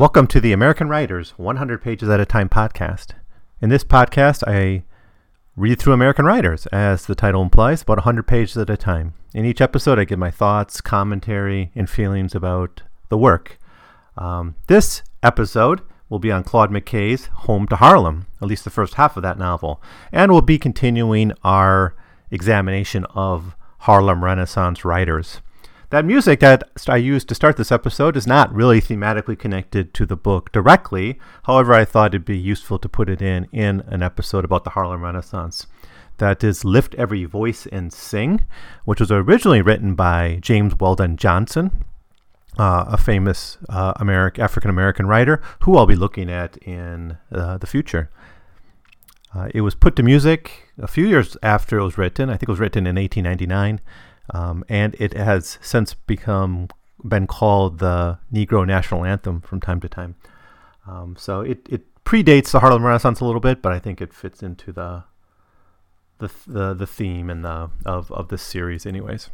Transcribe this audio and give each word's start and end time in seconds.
Welcome 0.00 0.28
to 0.28 0.40
the 0.40 0.54
American 0.54 0.88
Writers 0.88 1.34
100 1.36 1.82
Pages 1.82 2.08
at 2.08 2.20
a 2.20 2.24
Time 2.24 2.48
podcast. 2.48 3.08
In 3.60 3.68
this 3.68 3.84
podcast, 3.84 4.42
I 4.46 4.84
read 5.56 5.78
through 5.78 5.92
American 5.92 6.24
writers, 6.24 6.64
as 6.68 7.04
the 7.04 7.14
title 7.14 7.42
implies, 7.42 7.82
about 7.82 7.98
100 7.98 8.26
pages 8.26 8.56
at 8.56 8.70
a 8.70 8.78
time. 8.78 9.12
In 9.34 9.44
each 9.44 9.60
episode, 9.60 9.98
I 9.98 10.04
give 10.04 10.18
my 10.18 10.30
thoughts, 10.30 10.80
commentary, 10.80 11.70
and 11.74 11.90
feelings 11.90 12.34
about 12.34 12.80
the 13.10 13.18
work. 13.18 13.58
Um, 14.16 14.54
this 14.68 15.02
episode 15.22 15.82
will 16.08 16.18
be 16.18 16.32
on 16.32 16.44
Claude 16.44 16.70
McKay's 16.70 17.26
Home 17.26 17.68
to 17.68 17.76
Harlem, 17.76 18.26
at 18.40 18.48
least 18.48 18.64
the 18.64 18.70
first 18.70 18.94
half 18.94 19.18
of 19.18 19.22
that 19.22 19.38
novel, 19.38 19.82
and 20.12 20.32
we'll 20.32 20.40
be 20.40 20.58
continuing 20.58 21.34
our 21.44 21.94
examination 22.30 23.04
of 23.14 23.54
Harlem 23.80 24.24
Renaissance 24.24 24.82
writers. 24.82 25.42
That 25.90 26.04
music 26.04 26.38
that 26.38 26.70
I 26.88 26.98
used 26.98 27.28
to 27.28 27.34
start 27.34 27.56
this 27.56 27.72
episode 27.72 28.16
is 28.16 28.24
not 28.24 28.54
really 28.54 28.80
thematically 28.80 29.36
connected 29.36 29.92
to 29.94 30.06
the 30.06 30.14
book 30.14 30.52
directly. 30.52 31.18
However, 31.42 31.74
I 31.74 31.84
thought 31.84 32.12
it'd 32.12 32.24
be 32.24 32.38
useful 32.38 32.78
to 32.78 32.88
put 32.88 33.10
it 33.10 33.20
in 33.20 33.48
in 33.50 33.80
an 33.88 34.00
episode 34.00 34.44
about 34.44 34.62
the 34.62 34.70
Harlem 34.70 35.02
Renaissance. 35.02 35.66
That 36.18 36.44
is 36.44 36.64
Lift 36.64 36.94
Every 36.94 37.24
Voice 37.24 37.66
and 37.66 37.92
Sing, 37.92 38.46
which 38.84 39.00
was 39.00 39.10
originally 39.10 39.62
written 39.62 39.96
by 39.96 40.38
James 40.40 40.78
Weldon 40.78 41.16
Johnson, 41.16 41.84
uh, 42.56 42.84
a 42.86 42.96
famous 42.96 43.58
uh, 43.68 43.94
American 43.96 44.44
African 44.44 44.70
American 44.70 45.06
writer 45.06 45.42
who 45.62 45.76
I'll 45.76 45.86
be 45.86 45.96
looking 45.96 46.30
at 46.30 46.56
in 46.58 47.18
uh, 47.32 47.58
the 47.58 47.66
future. 47.66 48.10
Uh, 49.34 49.48
it 49.52 49.62
was 49.62 49.74
put 49.74 49.96
to 49.96 50.04
music 50.04 50.68
a 50.78 50.86
few 50.86 51.06
years 51.06 51.36
after 51.42 51.78
it 51.78 51.84
was 51.84 51.98
written. 51.98 52.30
I 52.30 52.34
think 52.34 52.44
it 52.44 52.48
was 52.48 52.60
written 52.60 52.86
in 52.86 52.94
1899 52.94 53.80
um, 54.32 54.64
and 54.68 54.94
it 54.98 55.14
has 55.14 55.58
since 55.60 55.94
become 55.94 56.68
been 57.06 57.26
called 57.26 57.78
the 57.78 58.18
Negro 58.32 58.66
National 58.66 59.04
Anthem 59.04 59.40
from 59.40 59.60
time 59.60 59.80
to 59.80 59.88
time. 59.88 60.16
Um, 60.86 61.16
so 61.18 61.40
it, 61.40 61.66
it 61.70 61.82
predates 62.04 62.50
the 62.50 62.60
Harlem 62.60 62.84
Renaissance 62.84 63.20
a 63.20 63.24
little 63.24 63.40
bit, 63.40 63.62
but 63.62 63.72
I 63.72 63.78
think 63.78 64.00
it 64.00 64.12
fits 64.12 64.42
into 64.42 64.72
the 64.72 65.04
the 66.18 66.30
the, 66.46 66.74
the 66.74 66.86
theme 66.86 67.30
and 67.30 67.44
the 67.44 67.70
of 67.86 68.10
of 68.12 68.28
this 68.28 68.42
series, 68.42 68.86
anyways. 68.86 69.30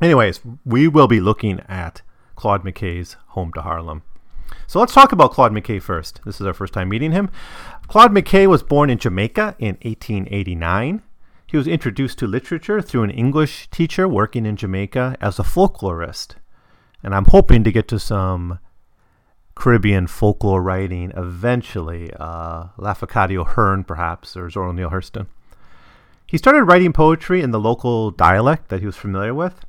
Anyways, 0.00 0.40
we 0.64 0.88
will 0.88 1.06
be 1.06 1.20
looking 1.20 1.60
at 1.68 2.02
Claude 2.34 2.64
McKay's 2.64 3.16
Home 3.28 3.52
to 3.52 3.62
Harlem. 3.62 4.02
So 4.66 4.80
let's 4.80 4.92
talk 4.92 5.12
about 5.12 5.32
Claude 5.32 5.52
McKay 5.52 5.80
first. 5.80 6.20
This 6.24 6.40
is 6.40 6.46
our 6.46 6.54
first 6.54 6.74
time 6.74 6.88
meeting 6.88 7.12
him. 7.12 7.30
Claude 7.88 8.12
McKay 8.12 8.46
was 8.46 8.62
born 8.62 8.90
in 8.90 8.98
Jamaica 8.98 9.54
in 9.58 9.76
1889. 9.82 11.02
He 11.52 11.58
was 11.58 11.68
introduced 11.68 12.18
to 12.20 12.26
literature 12.26 12.80
through 12.80 13.02
an 13.02 13.10
English 13.10 13.68
teacher 13.68 14.08
working 14.08 14.46
in 14.46 14.56
Jamaica 14.56 15.18
as 15.20 15.38
a 15.38 15.42
folklorist. 15.42 16.36
And 17.02 17.14
I'm 17.14 17.26
hoping 17.26 17.62
to 17.62 17.70
get 17.70 17.88
to 17.88 17.98
some 17.98 18.58
Caribbean 19.54 20.06
folklore 20.06 20.62
writing 20.62 21.12
eventually. 21.14 22.10
Uh, 22.18 22.68
Lafcadio 22.78 23.46
Hearn, 23.46 23.84
perhaps, 23.84 24.34
or 24.34 24.48
Zora 24.48 24.72
Neale 24.72 24.88
Hurston. 24.88 25.26
He 26.26 26.38
started 26.38 26.64
writing 26.64 26.94
poetry 26.94 27.42
in 27.42 27.50
the 27.50 27.60
local 27.60 28.10
dialect 28.10 28.70
that 28.70 28.80
he 28.80 28.86
was 28.86 28.96
familiar 28.96 29.34
with. 29.34 29.66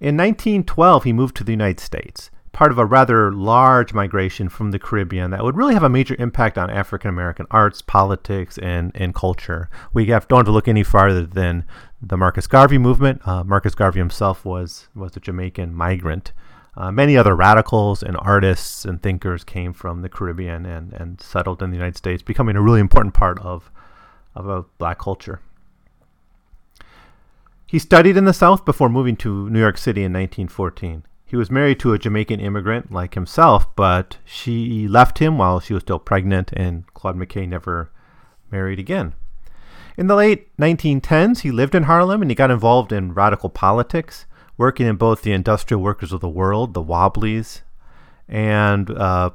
In 0.00 0.16
1912, 0.16 1.04
he 1.04 1.12
moved 1.12 1.36
to 1.36 1.44
the 1.44 1.52
United 1.52 1.80
States 1.80 2.30
part 2.56 2.72
of 2.72 2.78
a 2.78 2.86
rather 2.86 3.30
large 3.30 3.92
migration 3.92 4.48
from 4.48 4.70
the 4.70 4.78
Caribbean 4.78 5.30
that 5.30 5.44
would 5.44 5.58
really 5.58 5.74
have 5.74 5.82
a 5.82 5.90
major 5.90 6.16
impact 6.18 6.56
on 6.56 6.70
African 6.70 7.10
American 7.10 7.44
arts, 7.50 7.82
politics, 7.82 8.56
and, 8.56 8.92
and 8.94 9.14
culture. 9.14 9.68
We 9.92 10.06
have, 10.06 10.26
don't 10.26 10.38
have 10.38 10.46
to 10.46 10.52
look 10.52 10.66
any 10.66 10.82
farther 10.82 11.26
than 11.26 11.66
the 12.00 12.16
Marcus 12.16 12.46
Garvey 12.46 12.78
movement. 12.78 13.20
Uh, 13.28 13.44
Marcus 13.44 13.74
Garvey 13.74 13.98
himself 13.98 14.46
was, 14.46 14.88
was 14.94 15.14
a 15.18 15.20
Jamaican 15.20 15.74
migrant. 15.74 16.32
Uh, 16.74 16.90
many 16.90 17.14
other 17.14 17.36
radicals 17.36 18.02
and 18.02 18.16
artists 18.20 18.86
and 18.86 19.02
thinkers 19.02 19.44
came 19.44 19.74
from 19.74 20.00
the 20.00 20.08
Caribbean 20.08 20.64
and, 20.64 20.94
and 20.94 21.20
settled 21.20 21.62
in 21.62 21.68
the 21.68 21.76
United 21.76 21.98
States, 21.98 22.22
becoming 22.22 22.56
a 22.56 22.62
really 22.62 22.80
important 22.80 23.12
part 23.12 23.38
of, 23.40 23.70
of 24.34 24.48
a 24.48 24.62
black 24.78 24.98
culture. 24.98 25.42
He 27.66 27.78
studied 27.78 28.16
in 28.16 28.24
the 28.24 28.32
South 28.32 28.64
before 28.64 28.88
moving 28.88 29.16
to 29.16 29.50
New 29.50 29.60
York 29.60 29.76
City 29.76 30.04
in 30.04 30.14
1914. 30.14 31.02
He 31.28 31.36
was 31.36 31.50
married 31.50 31.80
to 31.80 31.92
a 31.92 31.98
Jamaican 31.98 32.38
immigrant 32.38 32.92
like 32.92 33.14
himself, 33.14 33.74
but 33.74 34.18
she 34.24 34.86
left 34.86 35.18
him 35.18 35.38
while 35.38 35.58
she 35.58 35.74
was 35.74 35.82
still 35.82 35.98
pregnant, 35.98 36.52
and 36.52 36.86
Claude 36.94 37.16
McKay 37.16 37.48
never 37.48 37.90
married 38.50 38.78
again. 38.78 39.12
In 39.96 40.06
the 40.06 40.14
late 40.14 40.56
1910s, 40.56 41.40
he 41.40 41.50
lived 41.50 41.74
in 41.74 41.84
Harlem 41.84 42.22
and 42.22 42.30
he 42.30 42.34
got 42.34 42.52
involved 42.52 42.92
in 42.92 43.12
radical 43.12 43.50
politics, 43.50 44.26
working 44.56 44.86
in 44.86 44.96
both 44.96 45.22
the 45.22 45.32
Industrial 45.32 45.82
Workers 45.82 46.12
of 46.12 46.20
the 46.20 46.28
World, 46.28 46.74
the 46.74 46.82
Wobblies, 46.82 47.62
and 48.28 48.88
uh, 48.90 49.30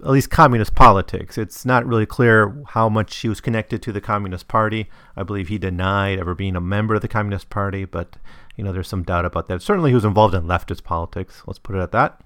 at 0.00 0.10
least 0.10 0.30
communist 0.30 0.74
politics. 0.74 1.36
It's 1.36 1.66
not 1.66 1.86
really 1.86 2.06
clear 2.06 2.62
how 2.68 2.88
much 2.88 3.16
he 3.16 3.28
was 3.28 3.40
connected 3.40 3.82
to 3.82 3.92
the 3.92 4.00
Communist 4.00 4.48
Party. 4.48 4.88
I 5.16 5.24
believe 5.24 5.48
he 5.48 5.58
denied 5.58 6.18
ever 6.18 6.34
being 6.34 6.56
a 6.56 6.60
member 6.60 6.94
of 6.94 7.02
the 7.02 7.08
Communist 7.08 7.50
Party, 7.50 7.84
but 7.84 8.16
you 8.56 8.64
know 8.64 8.72
there's 8.72 8.88
some 8.88 9.02
doubt 9.02 9.24
about 9.24 9.48
that. 9.48 9.62
Certainly, 9.62 9.90
he 9.90 9.94
was 9.94 10.04
involved 10.04 10.34
in 10.34 10.44
leftist 10.44 10.84
politics. 10.84 11.42
Let's 11.46 11.58
put 11.58 11.76
it 11.76 11.80
at 11.80 11.92
that. 11.92 12.20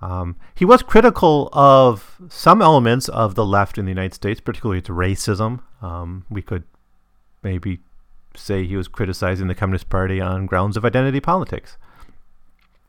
Um, 0.00 0.36
he 0.54 0.64
was 0.64 0.82
critical 0.82 1.48
of 1.52 2.20
some 2.28 2.60
elements 2.60 3.08
of 3.08 3.34
the 3.34 3.44
left 3.44 3.78
in 3.78 3.86
the 3.86 3.90
United 3.90 4.14
States, 4.14 4.40
particularly 4.40 4.78
its 4.78 4.88
racism. 4.88 5.60
Um, 5.80 6.26
we 6.28 6.42
could 6.42 6.64
maybe 7.42 7.80
say 8.36 8.66
he 8.66 8.76
was 8.76 8.88
criticizing 8.88 9.46
the 9.46 9.54
Communist 9.54 9.88
Party 9.88 10.20
on 10.20 10.46
grounds 10.46 10.76
of 10.76 10.84
identity 10.84 11.20
politics, 11.20 11.78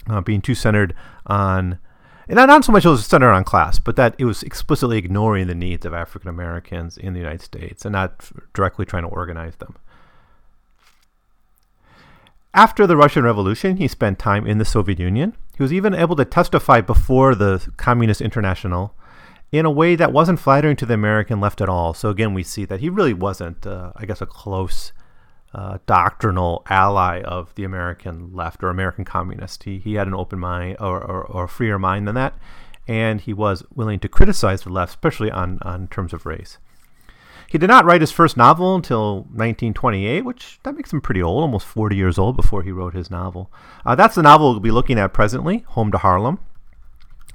uh, 0.10 0.22
being 0.22 0.42
too 0.42 0.56
centered 0.56 0.94
on 1.26 1.80
and 2.28 2.38
not 2.38 2.66
so 2.66 2.72
much 2.72 2.86
it 2.86 2.90
was 2.90 3.06
centered 3.06 3.32
on 3.32 3.44
class, 3.44 3.78
but 3.78 3.96
that 3.98 4.16
it 4.18 4.26
was 4.26 4.42
explicitly 4.42 4.98
ignoring 4.98 5.48
the 5.48 5.56
needs 5.56 5.86
of 5.86 5.94
African 5.94 6.30
Americans 6.30 6.98
in 6.98 7.14
the 7.14 7.20
United 7.20 7.42
States 7.42 7.86
and 7.86 7.94
not 7.94 8.32
directly 8.54 8.86
trying 8.86 9.04
to 9.04 9.10
organize 9.10 9.56
them. 9.58 9.76
After 12.56 12.88
the 12.88 12.96
Russian 12.96 13.26
Revolution, 13.26 13.76
he 13.76 13.88
spent 13.90 14.18
time 14.18 14.48
in 14.48 14.60
the 14.60 14.64
Soviet 14.64 14.98
Union. 14.98 15.36
He 15.58 15.62
was 15.62 15.74
even 15.74 15.94
able 15.94 16.16
to 16.16 16.24
testify 16.24 16.80
before 16.80 17.36
the 17.36 17.62
Communist 17.76 18.22
International 18.22 18.96
in 19.52 19.66
a 19.66 19.72
way 19.72 19.98
that 19.98 20.14
wasn't 20.14 20.40
flattering 20.40 20.78
to 20.78 20.86
the 20.86 20.94
American 20.94 21.42
left 21.42 21.60
at 21.60 21.68
all. 21.68 21.94
So 21.94 22.08
again, 22.08 22.34
we 22.34 22.44
see 22.44 22.64
that 22.64 22.80
he 22.80 22.88
really 22.88 23.14
wasn't, 23.14 23.68
uh, 23.68 23.92
I 23.98 24.06
guess, 24.06 24.22
a 24.22 24.26
close 24.26 24.94
uh, 25.54 25.80
doctrinal 25.86 26.64
ally 26.70 27.22
of 27.24 27.54
the 27.56 27.66
American 27.66 28.34
left 28.34 28.64
or 28.64 28.70
American 28.70 29.04
communist. 29.04 29.64
He, 29.64 29.80
he 29.80 29.96
had 29.96 30.08
an 30.08 30.16
open 30.16 30.40
mind 30.40 30.78
or, 30.80 31.04
or, 31.04 31.26
or, 31.26 31.44
a 31.44 31.50
freer 31.50 31.78
mind 31.78 32.08
than 32.08 32.16
that, 32.16 32.36
and 32.88 33.20
he 33.20 33.34
was 33.34 33.64
willing 33.76 34.00
to 34.00 34.08
criticize 34.08 34.62
the 34.62 34.70
left, 34.70 34.92
especially 34.92 35.30
on, 35.30 35.60
on 35.64 35.90
terms 35.90 36.14
of 36.14 36.26
race. 36.26 36.58
He 37.48 37.58
did 37.58 37.68
not 37.68 37.86
write 37.86 38.02
his 38.02 38.12
first 38.12 38.38
novel 38.38 38.76
until 38.76 39.18
1928, 39.34 40.22
which 40.22 40.60
that 40.64 40.76
makes 40.76 40.92
him 40.92 41.02
pretty 41.02 41.22
old, 41.22 41.42
almost 41.42 41.66
40 41.66 41.96
years 41.96 42.18
old 42.18 42.36
before 42.36 42.64
he 42.64 42.72
wrote 42.72 42.94
his 42.94 43.12
novel. 43.12 43.52
Uh, 43.86 43.96
that's 43.96 44.16
the 44.16 44.24
novel 44.24 44.52
we'll 44.52 44.60
be 44.60 44.72
looking 44.72 45.00
at 45.00 45.14
presently, 45.14 45.60
Home 45.70 45.92
to 45.92 45.98
Harlem. 45.98 46.40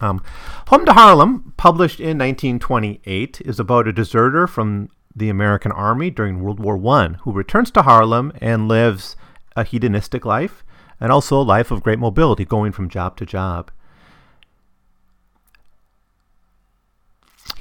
Um, 0.01 0.23
Home 0.69 0.85
to 0.87 0.93
Harlem, 0.93 1.53
published 1.57 2.01
in 2.01 2.19
1928, 2.19 3.43
is 3.43 3.61
about 3.61 3.89
a 3.89 3.93
deserter 3.93 4.47
from 4.47 4.89
the 5.15 5.29
American 5.29 5.73
army 5.73 6.11
during 6.11 6.41
World 6.41 6.61
War 6.61 6.77
I, 6.95 7.09
who 7.23 7.33
returns 7.33 7.71
to 7.73 7.83
Harlem 7.83 8.33
and 8.41 8.69
lives 8.69 9.17
a 9.57 9.65
hedonistic 9.65 10.25
life 10.25 10.65
and 11.01 11.11
also 11.11 11.41
a 11.41 11.43
life 11.43 11.71
of 11.71 11.83
great 11.83 11.99
mobility, 11.99 12.45
going 12.45 12.73
from 12.73 12.89
job 12.89 13.17
to 13.17 13.27
job. 13.27 13.71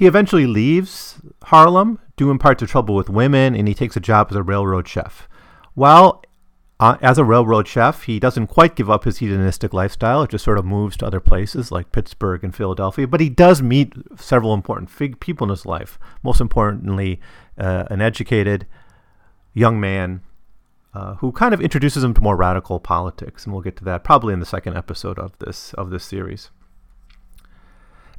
He 0.00 0.06
eventually 0.06 0.46
leaves 0.46 1.20
Harlem, 1.42 1.98
due 2.16 2.30
in 2.30 2.38
part 2.38 2.58
to 2.60 2.66
trouble 2.66 2.94
with 2.94 3.10
women, 3.10 3.54
and 3.54 3.68
he 3.68 3.74
takes 3.74 3.98
a 3.98 4.00
job 4.00 4.28
as 4.30 4.36
a 4.36 4.42
railroad 4.42 4.88
chef. 4.88 5.28
While 5.74 6.24
uh, 6.80 6.96
as 7.02 7.18
a 7.18 7.24
railroad 7.24 7.68
chef, 7.68 8.04
he 8.04 8.18
doesn't 8.18 8.46
quite 8.46 8.76
give 8.76 8.88
up 8.88 9.04
his 9.04 9.18
hedonistic 9.18 9.74
lifestyle. 9.74 10.22
It 10.22 10.30
just 10.30 10.42
sort 10.42 10.56
of 10.56 10.64
moves 10.64 10.96
to 10.96 11.06
other 11.06 11.20
places 11.20 11.70
like 11.70 11.92
Pittsburgh 11.92 12.42
and 12.42 12.56
Philadelphia. 12.56 13.06
But 13.06 13.20
he 13.20 13.28
does 13.28 13.60
meet 13.60 13.92
several 14.16 14.54
important 14.54 14.88
fig- 14.88 15.20
people 15.20 15.44
in 15.44 15.50
his 15.50 15.66
life. 15.66 15.98
Most 16.22 16.40
importantly, 16.40 17.20
uh, 17.58 17.84
an 17.90 18.00
educated 18.00 18.66
young 19.52 19.78
man 19.78 20.22
uh, 20.94 21.16
who 21.16 21.30
kind 21.30 21.52
of 21.52 21.60
introduces 21.60 22.02
him 22.02 22.14
to 22.14 22.22
more 22.22 22.36
radical 22.36 22.80
politics, 22.80 23.44
and 23.44 23.52
we'll 23.52 23.60
get 23.60 23.76
to 23.76 23.84
that 23.84 24.02
probably 24.02 24.32
in 24.32 24.40
the 24.40 24.46
second 24.46 24.78
episode 24.78 25.18
of 25.18 25.38
this 25.40 25.74
of 25.74 25.90
this 25.90 26.04
series. 26.04 26.48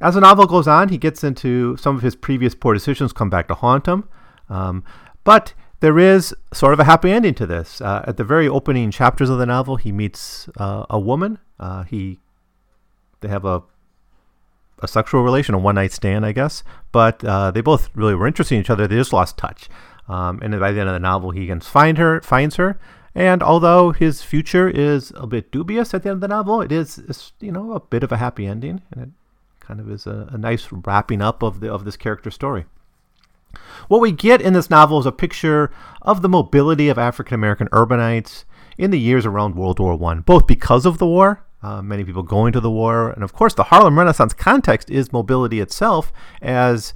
As 0.02 0.14
the 0.14 0.20
novel 0.20 0.46
goes 0.46 0.66
on, 0.66 0.88
he 0.88 0.98
gets 0.98 1.22
into 1.22 1.76
some 1.76 1.96
of 1.96 2.02
his 2.02 2.16
previous 2.16 2.54
poor 2.54 2.74
decisions 2.74 3.12
come 3.12 3.30
back 3.30 3.46
to 3.48 3.54
haunt 3.54 3.86
him, 3.86 4.08
um, 4.48 4.84
but 5.22 5.54
there 5.78 5.98
is 5.98 6.34
sort 6.52 6.72
of 6.72 6.80
a 6.80 6.84
happy 6.84 7.10
ending 7.10 7.34
to 7.34 7.46
this. 7.46 7.80
Uh, 7.80 8.04
at 8.06 8.16
the 8.16 8.24
very 8.24 8.48
opening 8.48 8.90
chapters 8.90 9.30
of 9.30 9.38
the 9.38 9.46
novel, 9.46 9.76
he 9.76 9.92
meets 9.92 10.48
uh, 10.56 10.86
a 10.90 10.98
woman. 10.98 11.38
Uh, 11.58 11.84
he 11.84 12.18
they 13.20 13.28
have 13.28 13.44
a 13.44 13.62
a 14.80 14.88
sexual 14.88 15.22
relation, 15.22 15.54
a 15.54 15.58
one 15.58 15.76
night 15.76 15.92
stand, 15.92 16.26
I 16.26 16.32
guess. 16.32 16.64
But 16.90 17.24
uh, 17.24 17.52
they 17.52 17.60
both 17.60 17.88
really 17.94 18.16
were 18.16 18.26
interested 18.26 18.56
in 18.56 18.60
each 18.62 18.70
other. 18.70 18.88
They 18.88 18.96
just 18.96 19.12
lost 19.12 19.38
touch. 19.38 19.68
Um, 20.08 20.40
and 20.42 20.58
by 20.58 20.72
the 20.72 20.80
end 20.80 20.88
of 20.88 20.94
the 20.94 20.98
novel, 20.98 21.30
he 21.30 21.46
can 21.46 21.60
find 21.60 21.98
her, 21.98 22.20
finds 22.22 22.56
her. 22.56 22.80
And 23.14 23.42
although 23.42 23.92
his 23.92 24.22
future 24.22 24.68
is 24.68 25.12
a 25.14 25.26
bit 25.26 25.52
dubious 25.52 25.94
at 25.94 26.02
the 26.02 26.08
end 26.08 26.16
of 26.16 26.20
the 26.22 26.28
novel, 26.28 26.60
it 26.60 26.72
is, 26.72 27.32
you 27.38 27.52
know, 27.52 27.72
a 27.72 27.80
bit 27.80 28.02
of 28.02 28.10
a 28.10 28.16
happy 28.16 28.46
ending, 28.46 28.82
and 28.90 29.12
kind 29.62 29.80
of 29.80 29.90
is 29.90 30.06
a, 30.06 30.28
a 30.32 30.38
nice 30.38 30.68
wrapping 30.70 31.22
up 31.22 31.42
of 31.42 31.60
the 31.60 31.72
of 31.72 31.84
this 31.84 31.96
character 31.96 32.30
story. 32.30 32.66
What 33.88 34.00
we 34.00 34.12
get 34.12 34.40
in 34.40 34.52
this 34.54 34.70
novel 34.70 34.98
is 34.98 35.06
a 35.06 35.12
picture 35.12 35.70
of 36.00 36.22
the 36.22 36.28
mobility 36.28 36.88
of 36.88 36.98
African 36.98 37.34
American 37.34 37.68
urbanites 37.68 38.44
in 38.78 38.90
the 38.90 38.98
years 38.98 39.26
around 39.26 39.54
World 39.54 39.78
War 39.78 40.02
I, 40.10 40.14
both 40.20 40.46
because 40.46 40.86
of 40.86 40.98
the 40.98 41.06
war, 41.06 41.44
uh, 41.62 41.82
many 41.82 42.04
people 42.04 42.22
going 42.22 42.52
to 42.52 42.60
the 42.60 42.70
war, 42.70 43.10
and 43.10 43.22
of 43.22 43.32
course 43.32 43.54
the 43.54 43.64
Harlem 43.64 43.98
Renaissance 43.98 44.32
context 44.32 44.90
is 44.90 45.12
mobility 45.12 45.60
itself, 45.60 46.12
as 46.40 46.94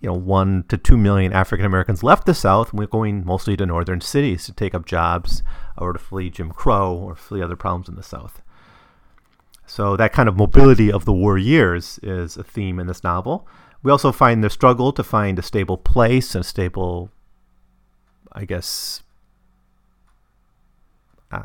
you 0.00 0.08
know, 0.08 0.14
one 0.14 0.64
to 0.68 0.76
two 0.76 0.96
million 0.96 1.32
African 1.32 1.66
Americans 1.66 2.02
left 2.02 2.26
the 2.26 2.34
South, 2.34 2.72
we're 2.72 2.86
going 2.86 3.24
mostly 3.24 3.56
to 3.56 3.66
northern 3.66 4.00
cities 4.00 4.44
to 4.44 4.52
take 4.52 4.74
up 4.74 4.86
jobs 4.86 5.42
or 5.76 5.92
to 5.92 5.98
flee 5.98 6.30
Jim 6.30 6.50
Crow 6.50 6.94
or 6.94 7.14
flee 7.14 7.42
other 7.42 7.56
problems 7.56 7.88
in 7.88 7.96
the 7.96 8.02
South. 8.02 8.42
So 9.70 9.96
that 9.96 10.12
kind 10.12 10.28
of 10.28 10.36
mobility 10.36 10.90
of 10.90 11.04
the 11.04 11.12
war 11.12 11.38
years 11.38 12.00
is 12.02 12.36
a 12.36 12.42
theme 12.42 12.80
in 12.80 12.88
this 12.88 13.04
novel. 13.04 13.46
We 13.84 13.92
also 13.92 14.10
find 14.10 14.42
the 14.42 14.50
struggle 14.50 14.90
to 14.92 15.04
find 15.04 15.38
a 15.38 15.42
stable 15.42 15.78
place 15.78 16.34
and 16.34 16.44
a 16.44 16.46
stable, 16.46 17.12
I 18.32 18.46
guess. 18.46 19.04
Uh, 21.30 21.44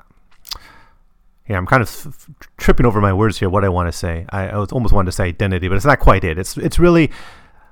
yeah, 1.47 1.57
I'm 1.57 1.67
kind 1.67 1.83
of 1.83 1.87
f- 1.87 2.29
tripping 2.57 2.87
over 2.87 2.99
my 2.99 3.13
words 3.13 3.37
here. 3.37 3.47
What 3.47 3.63
I 3.63 3.69
want 3.69 3.89
to 3.89 3.97
say, 3.97 4.25
I, 4.29 4.49
I 4.49 4.57
was 4.57 4.71
almost 4.71 4.91
wanted 4.91 5.11
to 5.11 5.11
say 5.11 5.25
identity, 5.25 5.67
but 5.67 5.75
it's 5.75 5.85
not 5.85 5.99
quite 5.99 6.23
it. 6.23 6.39
It's 6.39 6.57
it's 6.57 6.79
really 6.79 7.11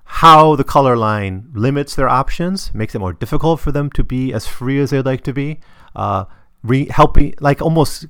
how 0.03 0.55
the 0.55 0.63
color 0.63 0.95
line 0.95 1.50
limits 1.55 1.95
their 1.95 2.09
options, 2.09 2.71
makes 2.75 2.94
it 2.94 3.00
more 3.00 3.13
difficult 3.13 3.59
for 3.59 3.71
them 3.71 3.89
to 3.89 4.03
be 4.03 4.31
as 4.31 4.45
free 4.45 4.79
as 4.79 4.91
they'd 4.91 5.03
like 5.03 5.23
to 5.23 5.33
be. 5.33 5.61
Uh, 5.95 6.25
re- 6.61 6.89
helping, 6.89 7.33
like 7.39 7.59
almost 7.59 8.05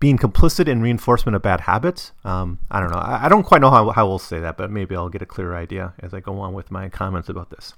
being 0.00 0.16
complicit 0.16 0.68
in 0.68 0.80
reinforcement 0.80 1.34
of 1.34 1.42
bad 1.42 1.62
habits. 1.62 2.12
Um, 2.24 2.60
I 2.70 2.80
don't 2.80 2.90
know. 2.90 2.98
I, 2.98 3.26
I, 3.26 3.28
don't 3.28 3.42
quite 3.42 3.60
know 3.60 3.70
how, 3.70 3.90
how 3.90 4.06
we'll 4.06 4.18
say 4.18 4.38
that, 4.40 4.56
but 4.56 4.70
maybe 4.70 4.94
I'll 4.94 5.08
get 5.08 5.22
a 5.22 5.26
clearer 5.26 5.56
idea 5.56 5.94
as 5.98 6.14
I 6.14 6.20
go 6.20 6.38
on 6.38 6.52
with 6.52 6.70
my 6.70 6.88
comments 6.88 7.28
about 7.28 7.50
this. 7.50 7.74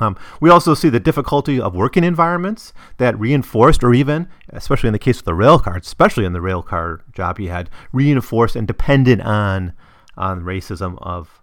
Um, 0.00 0.16
we 0.40 0.50
also 0.50 0.74
see 0.74 0.88
the 0.88 1.00
difficulty 1.00 1.60
of 1.60 1.74
working 1.74 2.02
environments 2.02 2.72
that 2.98 3.18
reinforced, 3.18 3.84
or 3.84 3.94
even, 3.94 4.28
especially 4.48 4.88
in 4.88 4.92
the 4.92 4.98
case 4.98 5.18
of 5.18 5.24
the 5.24 5.34
rail 5.34 5.58
car, 5.58 5.76
especially 5.76 6.24
in 6.24 6.32
the 6.32 6.40
rail 6.40 6.62
car 6.62 7.04
job 7.12 7.38
he 7.38 7.46
had, 7.46 7.70
reinforced 7.92 8.56
and 8.56 8.66
dependent 8.66 9.22
on 9.22 9.72
on 10.16 10.42
racism 10.42 10.98
of 11.00 11.40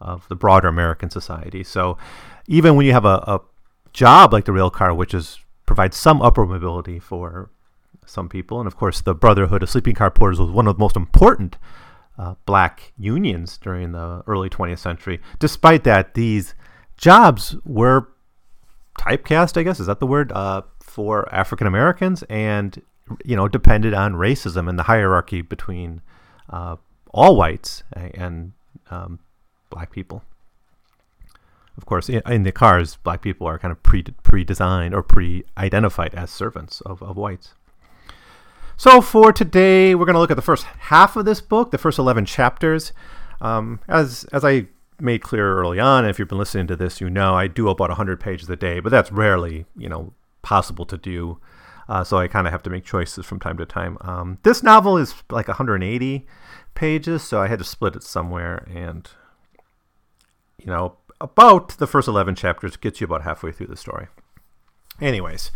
of 0.00 0.28
the 0.28 0.36
broader 0.36 0.68
American 0.68 1.10
society. 1.10 1.64
So 1.64 1.98
even 2.46 2.76
when 2.76 2.86
you 2.86 2.92
have 2.92 3.04
a, 3.04 3.22
a 3.26 3.40
job 3.92 4.32
like 4.32 4.44
the 4.44 4.52
rail 4.52 4.70
car, 4.70 4.94
which 4.94 5.14
is 5.14 5.38
provides 5.66 5.96
some 5.96 6.22
upward 6.22 6.48
mobility 6.48 6.98
for 6.98 7.50
some 8.08 8.28
people. 8.28 8.60
And 8.60 8.66
of 8.66 8.76
course, 8.76 9.00
the 9.00 9.14
Brotherhood 9.14 9.62
of 9.62 9.70
Sleeping 9.70 9.94
Car 9.94 10.10
Porters 10.10 10.40
was 10.40 10.50
one 10.50 10.66
of 10.66 10.76
the 10.76 10.80
most 10.80 10.96
important 10.96 11.56
uh, 12.18 12.34
black 12.46 12.92
unions 12.98 13.58
during 13.58 13.92
the 13.92 14.22
early 14.26 14.50
20th 14.50 14.78
century. 14.78 15.20
Despite 15.38 15.84
that, 15.84 16.14
these 16.14 16.54
jobs 16.96 17.56
were 17.64 18.08
typecast, 18.98 19.56
I 19.56 19.62
guess, 19.62 19.78
is 19.80 19.86
that 19.86 20.00
the 20.00 20.06
word, 20.06 20.32
uh, 20.32 20.62
for 20.80 21.32
African 21.32 21.66
Americans 21.66 22.24
and, 22.28 22.82
you 23.24 23.36
know, 23.36 23.46
depended 23.46 23.94
on 23.94 24.14
racism 24.14 24.68
and 24.68 24.78
the 24.78 24.84
hierarchy 24.84 25.42
between 25.42 26.00
uh, 26.50 26.76
all 27.12 27.36
whites 27.36 27.82
and 27.92 28.52
um, 28.90 29.20
black 29.70 29.92
people. 29.92 30.22
Of 31.76 31.86
course, 31.86 32.08
in, 32.08 32.42
the 32.42 32.50
cars, 32.50 32.96
black 32.96 33.22
people 33.22 33.46
are 33.46 33.56
kind 33.56 33.70
of 33.70 33.80
pre 33.84 34.02
pre 34.02 34.42
designed 34.42 34.94
or 34.94 35.02
pre 35.04 35.44
identified 35.56 36.12
as 36.12 36.28
servants 36.28 36.80
of, 36.80 37.00
of 37.04 37.16
whites. 37.16 37.54
So 38.78 39.00
for 39.00 39.32
today, 39.32 39.96
we're 39.96 40.04
going 40.04 40.14
to 40.14 40.20
look 40.20 40.30
at 40.30 40.36
the 40.36 40.40
first 40.40 40.62
half 40.62 41.16
of 41.16 41.24
this 41.24 41.40
book, 41.40 41.72
the 41.72 41.78
first 41.78 41.98
11 41.98 42.26
chapters. 42.26 42.92
Um, 43.40 43.80
as, 43.88 44.22
as 44.32 44.44
I 44.44 44.68
made 45.00 45.20
clear 45.20 45.58
early 45.58 45.80
on, 45.80 46.06
if 46.06 46.16
you've 46.20 46.28
been 46.28 46.38
listening 46.38 46.68
to 46.68 46.76
this, 46.76 47.00
you 47.00 47.10
know 47.10 47.34
I 47.34 47.48
do 47.48 47.68
about 47.68 47.88
100 47.88 48.20
pages 48.20 48.48
a 48.48 48.54
day, 48.54 48.78
but 48.78 48.90
that's 48.90 49.10
rarely, 49.10 49.66
you 49.76 49.88
know, 49.88 50.12
possible 50.42 50.86
to 50.86 50.96
do. 50.96 51.40
Uh, 51.88 52.04
so 52.04 52.18
I 52.18 52.28
kind 52.28 52.46
of 52.46 52.52
have 52.52 52.62
to 52.62 52.70
make 52.70 52.84
choices 52.84 53.26
from 53.26 53.40
time 53.40 53.56
to 53.56 53.66
time. 53.66 53.98
Um, 54.00 54.38
this 54.44 54.62
novel 54.62 54.96
is 54.96 55.12
like 55.28 55.48
180 55.48 56.24
pages, 56.76 57.24
so 57.24 57.42
I 57.42 57.48
had 57.48 57.58
to 57.58 57.64
split 57.64 57.96
it 57.96 58.04
somewhere, 58.04 58.64
and 58.72 59.10
you 60.56 60.66
know, 60.66 60.98
about 61.20 61.70
the 61.78 61.88
first 61.88 62.06
11 62.06 62.36
chapters 62.36 62.76
gets 62.76 63.00
you 63.00 63.06
about 63.06 63.24
halfway 63.24 63.50
through 63.50 63.66
the 63.66 63.76
story. 63.76 64.06
Anyways, 65.00 65.50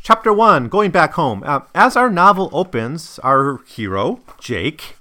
Chapter 0.00 0.32
1 0.32 0.68
Going 0.68 0.90
Back 0.90 1.14
Home. 1.14 1.42
Uh, 1.44 1.60
as 1.74 1.96
our 1.96 2.08
novel 2.08 2.48
opens, 2.52 3.18
our 3.18 3.60
hero, 3.66 4.22
Jake, 4.40 4.96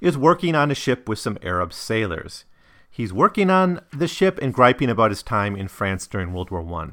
is 0.00 0.18
working 0.18 0.54
on 0.54 0.70
a 0.70 0.74
ship 0.74 1.08
with 1.08 1.18
some 1.18 1.38
Arab 1.42 1.72
sailors. 1.72 2.44
He's 2.90 3.12
working 3.12 3.48
on 3.48 3.80
the 3.90 4.08
ship 4.08 4.38
and 4.42 4.52
griping 4.52 4.90
about 4.90 5.12
his 5.12 5.22
time 5.22 5.56
in 5.56 5.68
France 5.68 6.06
during 6.06 6.32
World 6.32 6.50
War 6.50 6.66
I. 6.82 6.90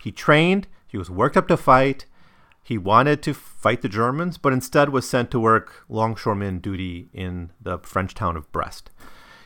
He 0.00 0.12
trained, 0.12 0.68
he 0.86 0.96
was 0.96 1.10
worked 1.10 1.36
up 1.36 1.48
to 1.48 1.56
fight, 1.56 2.06
he 2.62 2.78
wanted 2.78 3.22
to 3.22 3.34
fight 3.34 3.82
the 3.82 3.88
Germans, 3.88 4.38
but 4.38 4.52
instead 4.52 4.90
was 4.90 5.08
sent 5.08 5.30
to 5.30 5.40
work 5.40 5.84
longshoreman 5.88 6.58
duty 6.58 7.08
in 7.12 7.50
the 7.60 7.78
French 7.78 8.14
town 8.14 8.36
of 8.36 8.52
Brest. 8.52 8.90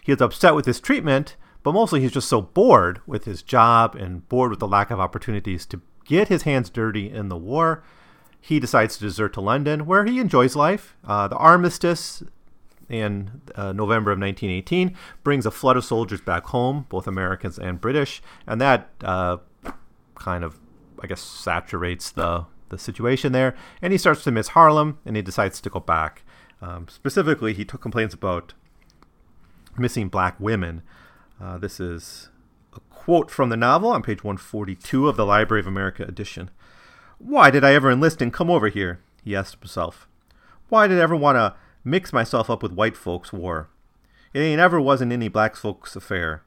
He 0.03 0.13
is 0.13 0.21
upset 0.21 0.55
with 0.55 0.67
his 0.67 0.81
treatment, 0.81 1.37
but 1.63 1.73
mostly 1.73 2.01
he's 2.01 2.13
just 2.13 2.29
so 2.29 2.43
bored 2.43 3.01
with 3.07 3.25
his 3.25 3.43
job 3.43 3.95
and 3.95 4.29
bored 4.29 4.51
with 4.51 4.59
the 4.59 4.67
lack 4.67 4.91
of 4.91 4.99
opportunities 4.99 5.65
to 5.67 5.81
get 6.13 6.29
his 6.29 6.43
hands 6.43 6.69
dirty 6.69 7.11
in 7.11 7.29
the 7.29 7.37
war. 7.37 7.83
He 8.41 8.61
decides 8.61 8.99
to 8.99 9.05
desert 9.05 9.33
to 9.35 9.41
London, 9.41 9.87
where 9.87 10.05
he 10.05 10.19
enjoys 10.19 10.55
life. 10.55 10.95
Uh, 11.07 11.27
the 11.29 11.37
armistice 11.37 12.23
in 12.89 13.41
uh, 13.55 13.73
November 13.73 14.11
of 14.11 14.19
1918 14.19 14.95
brings 15.25 15.47
a 15.47 15.51
flood 15.51 15.77
of 15.79 15.85
soldiers 15.85 16.21
back 16.21 16.45
home, 16.47 16.85
both 16.91 17.07
Americans 17.07 17.59
and 17.59 17.81
British, 17.81 18.21
and 18.47 18.61
that 18.61 18.91
uh, 19.03 19.39
kind 20.15 20.45
of, 20.45 20.61
I 21.03 21.07
guess, 21.07 21.21
saturates 21.21 22.11
the 22.11 22.47
the 22.69 22.79
situation 22.79 23.33
there. 23.33 23.55
And 23.83 23.93
he 23.93 23.99
starts 23.99 24.25
to 24.25 24.31
miss 24.31 24.49
Harlem, 24.49 24.99
and 25.05 25.15
he 25.15 25.23
decides 25.23 25.61
to 25.61 25.71
go 25.71 25.79
back. 25.79 26.25
Um, 26.61 26.89
specifically, 26.89 27.53
he 27.53 27.65
took 27.65 27.83
complaints 27.83 28.15
about 28.15 28.55
missing 29.77 30.09
black 30.09 30.41
women. 30.41 30.83
Uh, 31.41 31.59
this 31.59 31.81
is 31.81 32.31
quote 33.03 33.33
from 33.33 33.49
the 33.49 33.57
novel 33.57 33.91
on 33.91 34.01
page 34.01 34.23
142 34.23 35.09
of 35.09 35.17
the 35.17 35.27
Library 35.27 35.59
of 35.59 35.67
America 35.67 36.05
edition. 36.05 36.49
Why 37.19 37.51
did 37.51 37.65
I 37.65 37.75
ever 37.75 37.91
enlist 37.91 38.23
and 38.23 38.33
come 38.33 38.49
over 38.49 38.69
here? 38.69 39.01
he 39.25 39.35
asked 39.35 39.59
himself. 39.59 40.07
Why 40.69 40.87
did 40.87 41.01
I 41.01 41.03
ever 41.03 41.17
want 41.17 41.35
to 41.35 41.57
mix 41.83 42.13
myself 42.13 42.49
up 42.49 42.63
with 42.63 42.71
white 42.71 42.97
folks' 42.97 43.33
war? 43.33 43.69
It 44.33 44.39
ain't 44.39 44.61
ever 44.61 44.81
wasn't 44.81 45.11
any 45.11 45.27
black 45.27 45.57
folks' 45.57 45.97
affair. 45.97 46.45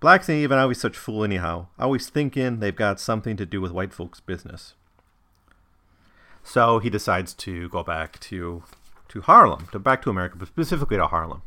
Blacks 0.00 0.28
ain't 0.28 0.42
even 0.42 0.58
always 0.58 0.80
such 0.80 0.96
fool 0.96 1.22
anyhow, 1.22 1.68
always 1.78 2.08
thinking 2.08 2.58
they've 2.58 2.74
got 2.74 2.98
something 2.98 3.36
to 3.36 3.46
do 3.46 3.60
with 3.60 3.70
white 3.70 3.94
folks' 3.94 4.18
business. 4.18 4.74
So 6.42 6.80
he 6.80 6.90
decides 6.90 7.34
to 7.34 7.68
go 7.68 7.84
back 7.84 8.18
to 8.20 8.64
to 9.10 9.20
Harlem, 9.20 9.68
to 9.70 9.78
back 9.78 10.02
to 10.02 10.10
America, 10.10 10.34
but 10.38 10.48
specifically 10.48 10.96
to 10.96 11.06
Harlem. 11.06 11.42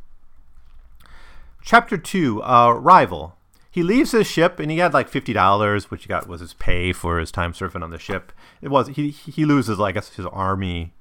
Chapter 1.61 1.97
two, 1.97 2.41
uh, 2.43 2.71
rival 2.71 3.35
he 3.71 3.83
leaves 3.83 4.11
his 4.11 4.27
ship 4.27 4.59
and 4.59 4.69
he 4.69 4.79
had 4.79 4.93
like 4.93 5.07
fifty 5.07 5.31
dollars, 5.31 5.89
which 5.89 6.03
he 6.03 6.09
got 6.09 6.27
was 6.27 6.41
his 6.41 6.53
pay 6.53 6.91
for 6.91 7.19
his 7.19 7.31
time 7.31 7.53
surfing 7.53 7.81
on 7.81 7.89
the 7.89 7.97
ship. 7.97 8.33
It 8.61 8.67
was 8.67 8.89
he 8.89 9.09
he 9.11 9.45
loses 9.45 9.79
I 9.79 9.93
guess 9.93 10.15
his 10.15 10.25
army 10.25 10.93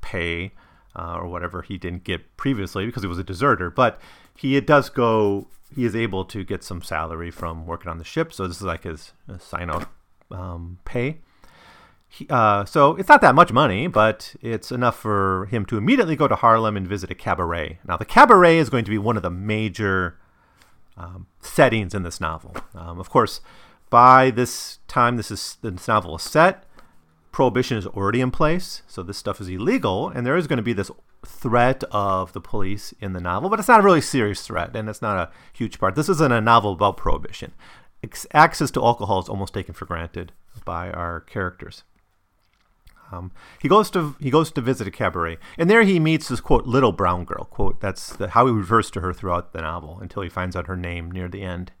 pay 0.00 0.52
uh, 0.94 1.16
or 1.16 1.26
whatever 1.26 1.62
he 1.62 1.76
didn't 1.76 2.04
get 2.04 2.36
previously 2.36 2.86
because 2.86 3.02
he 3.02 3.08
was 3.08 3.18
a 3.18 3.24
deserter, 3.24 3.70
but 3.70 4.00
he 4.36 4.58
does 4.60 4.88
go. 4.88 5.48
He 5.74 5.84
is 5.84 5.96
able 5.96 6.24
to 6.26 6.44
get 6.44 6.62
some 6.62 6.82
salary 6.82 7.30
from 7.30 7.66
working 7.66 7.90
on 7.90 7.98
the 7.98 8.04
ship, 8.04 8.32
so 8.32 8.46
this 8.46 8.58
is 8.58 8.62
like 8.62 8.84
his 8.84 9.12
sign 9.38 9.70
out 9.70 9.88
um, 10.30 10.78
pay. 10.84 11.18
He, 12.08 12.26
uh, 12.28 12.66
so 12.66 12.94
it's 12.96 13.08
not 13.08 13.22
that 13.22 13.34
much 13.34 13.52
money, 13.52 13.86
but 13.86 14.34
it's 14.42 14.70
enough 14.70 14.98
for 14.98 15.46
him 15.46 15.64
to 15.66 15.78
immediately 15.78 16.14
go 16.14 16.28
to 16.28 16.34
Harlem 16.34 16.76
and 16.76 16.86
visit 16.86 17.10
a 17.10 17.14
cabaret. 17.14 17.78
Now, 17.88 17.96
the 17.96 18.04
cabaret 18.04 18.58
is 18.58 18.68
going 18.68 18.84
to 18.84 18.90
be 18.90 18.98
one 18.98 19.16
of 19.16 19.22
the 19.22 19.30
major 19.30 20.18
um, 20.96 21.26
settings 21.40 21.94
in 21.94 22.02
this 22.02 22.20
novel. 22.20 22.56
Um, 22.74 22.98
of 22.98 23.10
course, 23.10 23.40
by 23.90 24.30
this 24.30 24.78
time 24.88 25.16
this 25.16 25.30
is 25.30 25.58
this 25.62 25.88
novel 25.88 26.16
is 26.16 26.22
set, 26.22 26.64
prohibition 27.30 27.76
is 27.76 27.86
already 27.86 28.20
in 28.20 28.30
place, 28.30 28.82
so 28.86 29.02
this 29.02 29.18
stuff 29.18 29.40
is 29.40 29.48
illegal, 29.48 30.08
and 30.08 30.26
there 30.26 30.36
is 30.36 30.46
going 30.46 30.58
to 30.58 30.62
be 30.62 30.72
this 30.72 30.90
threat 31.24 31.84
of 31.90 32.32
the 32.32 32.40
police 32.40 32.92
in 33.00 33.12
the 33.12 33.20
novel, 33.20 33.48
but 33.48 33.58
it's 33.58 33.68
not 33.68 33.80
a 33.80 33.82
really 33.82 34.00
serious 34.00 34.46
threat, 34.46 34.74
and 34.74 34.88
it's 34.88 35.02
not 35.02 35.16
a 35.16 35.30
huge 35.52 35.78
part. 35.78 35.94
This 35.94 36.08
isn't 36.08 36.32
a 36.32 36.40
novel 36.40 36.72
about 36.72 36.96
prohibition. 36.96 37.52
Access 38.32 38.70
to 38.72 38.82
alcohol 38.82 39.20
is 39.20 39.28
almost 39.28 39.54
taken 39.54 39.74
for 39.74 39.86
granted 39.86 40.32
by 40.64 40.90
our 40.90 41.20
characters. 41.20 41.84
Um, 43.12 43.32
he 43.60 43.68
goes 43.68 43.90
to 43.90 44.16
he 44.20 44.30
goes 44.30 44.50
to 44.52 44.60
visit 44.60 44.86
a 44.86 44.90
cabaret, 44.90 45.38
and 45.58 45.68
there 45.68 45.82
he 45.82 46.00
meets 46.00 46.28
this 46.28 46.40
quote 46.40 46.66
little 46.66 46.92
brown 46.92 47.24
girl 47.24 47.44
quote. 47.44 47.80
That's 47.80 48.14
the, 48.16 48.28
how 48.28 48.46
he 48.46 48.52
refers 48.52 48.90
to 48.92 49.00
her 49.00 49.12
throughout 49.12 49.52
the 49.52 49.60
novel 49.60 49.98
until 50.00 50.22
he 50.22 50.28
finds 50.28 50.56
out 50.56 50.66
her 50.66 50.76
name 50.76 51.10
near 51.10 51.28
the 51.28 51.42
end. 51.42 51.72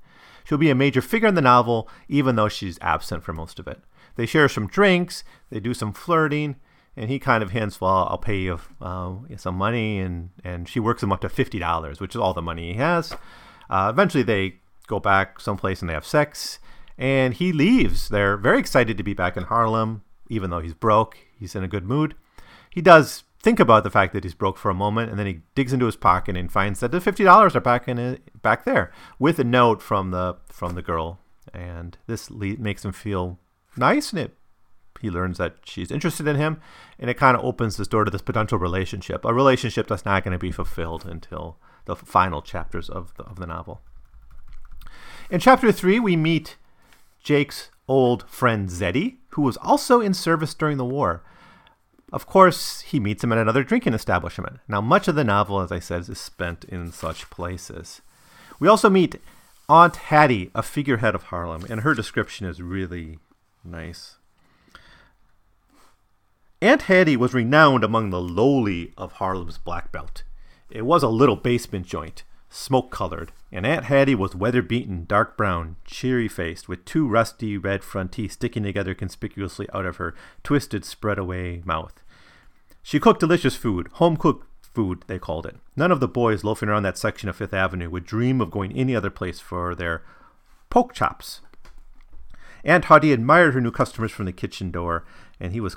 She'll 0.44 0.58
be 0.58 0.70
a 0.70 0.74
major 0.74 1.00
figure 1.00 1.28
in 1.28 1.34
the 1.34 1.40
novel, 1.40 1.88
even 2.08 2.36
though 2.36 2.48
she's 2.48 2.78
absent 2.80 3.22
for 3.22 3.32
most 3.32 3.58
of 3.58 3.68
it. 3.68 3.80
They 4.16 4.26
share 4.26 4.48
some 4.48 4.66
drinks, 4.66 5.24
they 5.50 5.60
do 5.60 5.72
some 5.72 5.92
flirting, 5.92 6.56
and 6.96 7.08
he 7.08 7.18
kind 7.18 7.42
of 7.42 7.50
hints, 7.50 7.80
"Well, 7.80 8.06
I'll 8.10 8.18
pay 8.18 8.38
you 8.38 8.60
uh, 8.80 9.14
some 9.36 9.54
money," 9.56 9.98
and 10.00 10.30
and 10.44 10.68
she 10.68 10.80
works 10.80 11.02
him 11.02 11.12
up 11.12 11.20
to 11.22 11.28
fifty 11.28 11.58
dollars, 11.58 12.00
which 12.00 12.14
is 12.14 12.20
all 12.20 12.34
the 12.34 12.42
money 12.42 12.72
he 12.72 12.78
has. 12.78 13.14
Uh, 13.70 13.88
eventually, 13.90 14.22
they 14.22 14.56
go 14.86 15.00
back 15.00 15.40
someplace 15.40 15.80
and 15.80 15.88
they 15.88 15.94
have 15.94 16.06
sex, 16.06 16.58
and 16.98 17.34
he 17.34 17.52
leaves. 17.52 18.08
They're 18.08 18.36
very 18.36 18.58
excited 18.58 18.96
to 18.98 19.02
be 19.02 19.14
back 19.14 19.36
in 19.36 19.44
Harlem, 19.44 20.02
even 20.32 20.50
though 20.50 20.60
he's 20.60 20.74
broke. 20.74 21.18
He's 21.38 21.54
in 21.54 21.62
a 21.62 21.68
good 21.68 21.84
mood. 21.84 22.14
He 22.70 22.80
does 22.80 23.24
think 23.40 23.60
about 23.60 23.84
the 23.84 23.90
fact 23.90 24.12
that 24.12 24.24
he's 24.24 24.34
broke 24.34 24.56
for 24.56 24.70
a 24.70 24.74
moment, 24.74 25.10
and 25.10 25.18
then 25.18 25.26
he 25.26 25.42
digs 25.54 25.72
into 25.72 25.86
his 25.86 25.96
pocket 25.96 26.36
and 26.36 26.50
finds 26.50 26.80
that 26.80 26.90
the 26.90 27.00
fifty 27.00 27.24
dollars 27.24 27.54
are 27.54 27.60
back 27.60 27.86
in 27.86 27.98
it, 27.98 28.42
back 28.42 28.64
there 28.64 28.90
with 29.18 29.38
a 29.38 29.44
note 29.44 29.82
from 29.82 30.10
the 30.10 30.36
from 30.48 30.74
the 30.74 30.82
girl, 30.82 31.20
and 31.52 31.98
this 32.06 32.30
le- 32.30 32.56
makes 32.56 32.84
him 32.84 32.92
feel 32.92 33.38
nice, 33.76 34.10
and 34.10 34.20
it 34.20 34.36
he 35.00 35.10
learns 35.10 35.38
that 35.38 35.56
she's 35.64 35.90
interested 35.90 36.28
in 36.28 36.36
him, 36.36 36.60
and 36.98 37.10
it 37.10 37.16
kind 37.16 37.36
of 37.36 37.44
opens 37.44 37.76
this 37.76 37.88
door 37.88 38.04
to 38.04 38.10
this 38.10 38.22
potential 38.22 38.58
relationship, 38.58 39.24
a 39.24 39.34
relationship 39.34 39.88
that's 39.88 40.04
not 40.04 40.22
going 40.22 40.32
to 40.32 40.38
be 40.38 40.52
fulfilled 40.52 41.04
until 41.04 41.58
the 41.84 41.96
final 41.96 42.40
chapters 42.40 42.88
of 42.88 43.12
the, 43.16 43.24
of 43.24 43.36
the 43.40 43.46
novel. 43.46 43.80
In 45.28 45.40
chapter 45.40 45.72
three, 45.72 45.98
we 45.98 46.14
meet 46.14 46.56
Jake's 47.20 47.70
old 47.88 48.28
friend 48.28 48.68
Zeddy, 48.68 49.16
who 49.32 49.42
was 49.42 49.56
also 49.58 50.00
in 50.00 50.14
service 50.14 50.54
during 50.54 50.76
the 50.76 50.84
war. 50.84 51.22
Of 52.12 52.26
course, 52.26 52.80
he 52.82 53.00
meets 53.00 53.24
him 53.24 53.32
at 53.32 53.38
another 53.38 53.64
drinking 53.64 53.94
establishment. 53.94 54.58
Now, 54.68 54.80
much 54.80 55.08
of 55.08 55.14
the 55.14 55.24
novel, 55.24 55.60
as 55.60 55.72
I 55.72 55.78
said, 55.78 56.08
is 56.08 56.18
spent 56.18 56.64
in 56.64 56.92
such 56.92 57.30
places. 57.30 58.02
We 58.60 58.68
also 58.68 58.90
meet 58.90 59.16
Aunt 59.68 59.96
Hattie, 59.96 60.50
a 60.54 60.62
figurehead 60.62 61.14
of 61.14 61.24
Harlem, 61.24 61.64
and 61.70 61.80
her 61.80 61.94
description 61.94 62.46
is 62.46 62.60
really 62.60 63.18
nice. 63.64 64.16
Aunt 66.60 66.82
Hattie 66.82 67.16
was 67.16 67.32
renowned 67.32 67.82
among 67.82 68.10
the 68.10 68.20
lowly 68.20 68.92
of 68.98 69.12
Harlem's 69.12 69.58
Black 69.58 69.90
Belt. 69.90 70.22
It 70.70 70.82
was 70.82 71.02
a 71.02 71.08
little 71.08 71.36
basement 71.36 71.86
joint, 71.86 72.22
smoke 72.50 72.90
colored, 72.90 73.32
and 73.52 73.66
Aunt 73.66 73.84
Hattie 73.84 74.14
was 74.14 74.34
weather 74.34 74.62
beaten, 74.62 75.04
dark 75.04 75.36
brown, 75.36 75.76
cheery 75.84 76.26
faced, 76.26 76.68
with 76.68 76.86
two 76.86 77.06
rusty 77.06 77.58
red 77.58 77.84
front 77.84 78.12
teeth 78.12 78.32
sticking 78.32 78.62
together 78.62 78.94
conspicuously 78.94 79.68
out 79.74 79.84
of 79.84 79.96
her 79.96 80.14
twisted, 80.42 80.84
spread 80.86 81.18
away 81.18 81.60
mouth. 81.66 82.02
She 82.82 82.98
cooked 82.98 83.20
delicious 83.20 83.54
food, 83.54 83.88
home 83.94 84.16
cooked 84.16 84.46
food, 84.74 85.04
they 85.06 85.18
called 85.18 85.44
it. 85.44 85.56
None 85.76 85.92
of 85.92 86.00
the 86.00 86.08
boys 86.08 86.44
loafing 86.44 86.70
around 86.70 86.82
that 86.84 86.96
section 86.96 87.28
of 87.28 87.36
Fifth 87.36 87.52
Avenue 87.52 87.90
would 87.90 88.06
dream 88.06 88.40
of 88.40 88.50
going 88.50 88.72
any 88.72 88.96
other 88.96 89.10
place 89.10 89.38
for 89.38 89.74
their 89.74 90.02
poke 90.70 90.94
chops. 90.94 91.42
Aunt 92.64 92.86
Hattie 92.86 93.12
admired 93.12 93.52
her 93.52 93.60
new 93.60 93.70
customers 93.70 94.12
from 94.12 94.24
the 94.24 94.32
kitchen 94.32 94.70
door, 94.70 95.04
and 95.38 95.52
he 95.52 95.60
was 95.60 95.76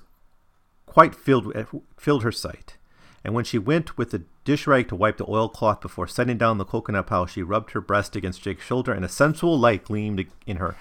quite 0.86 1.14
filled, 1.14 1.54
eh, 1.56 1.66
filled 1.98 2.24
her 2.24 2.32
sight. 2.32 2.78
And 3.26 3.34
when 3.34 3.44
she 3.44 3.58
went 3.58 3.98
with 3.98 4.12
the 4.12 4.22
dish 4.44 4.68
rag 4.68 4.88
to 4.90 4.96
wipe 4.96 5.18
the 5.18 5.28
oilcloth 5.28 5.82
before 5.82 6.06
setting 6.06 6.38
down 6.38 6.60
the 6.60 6.64
coconut 6.64 7.08
pile, 7.08 7.26
she 7.26 7.42
rubbed 7.42 7.72
her 7.72 7.82
breast 7.82 8.16
against 8.16 8.44
Jake's 8.44 8.64
shoulder, 8.64 8.94
and 8.94 9.04
a 9.04 9.10
sensual 9.10 9.58
light 9.58 9.86
gleamed 9.86 10.28
in 10.46 10.58
her 10.58 10.76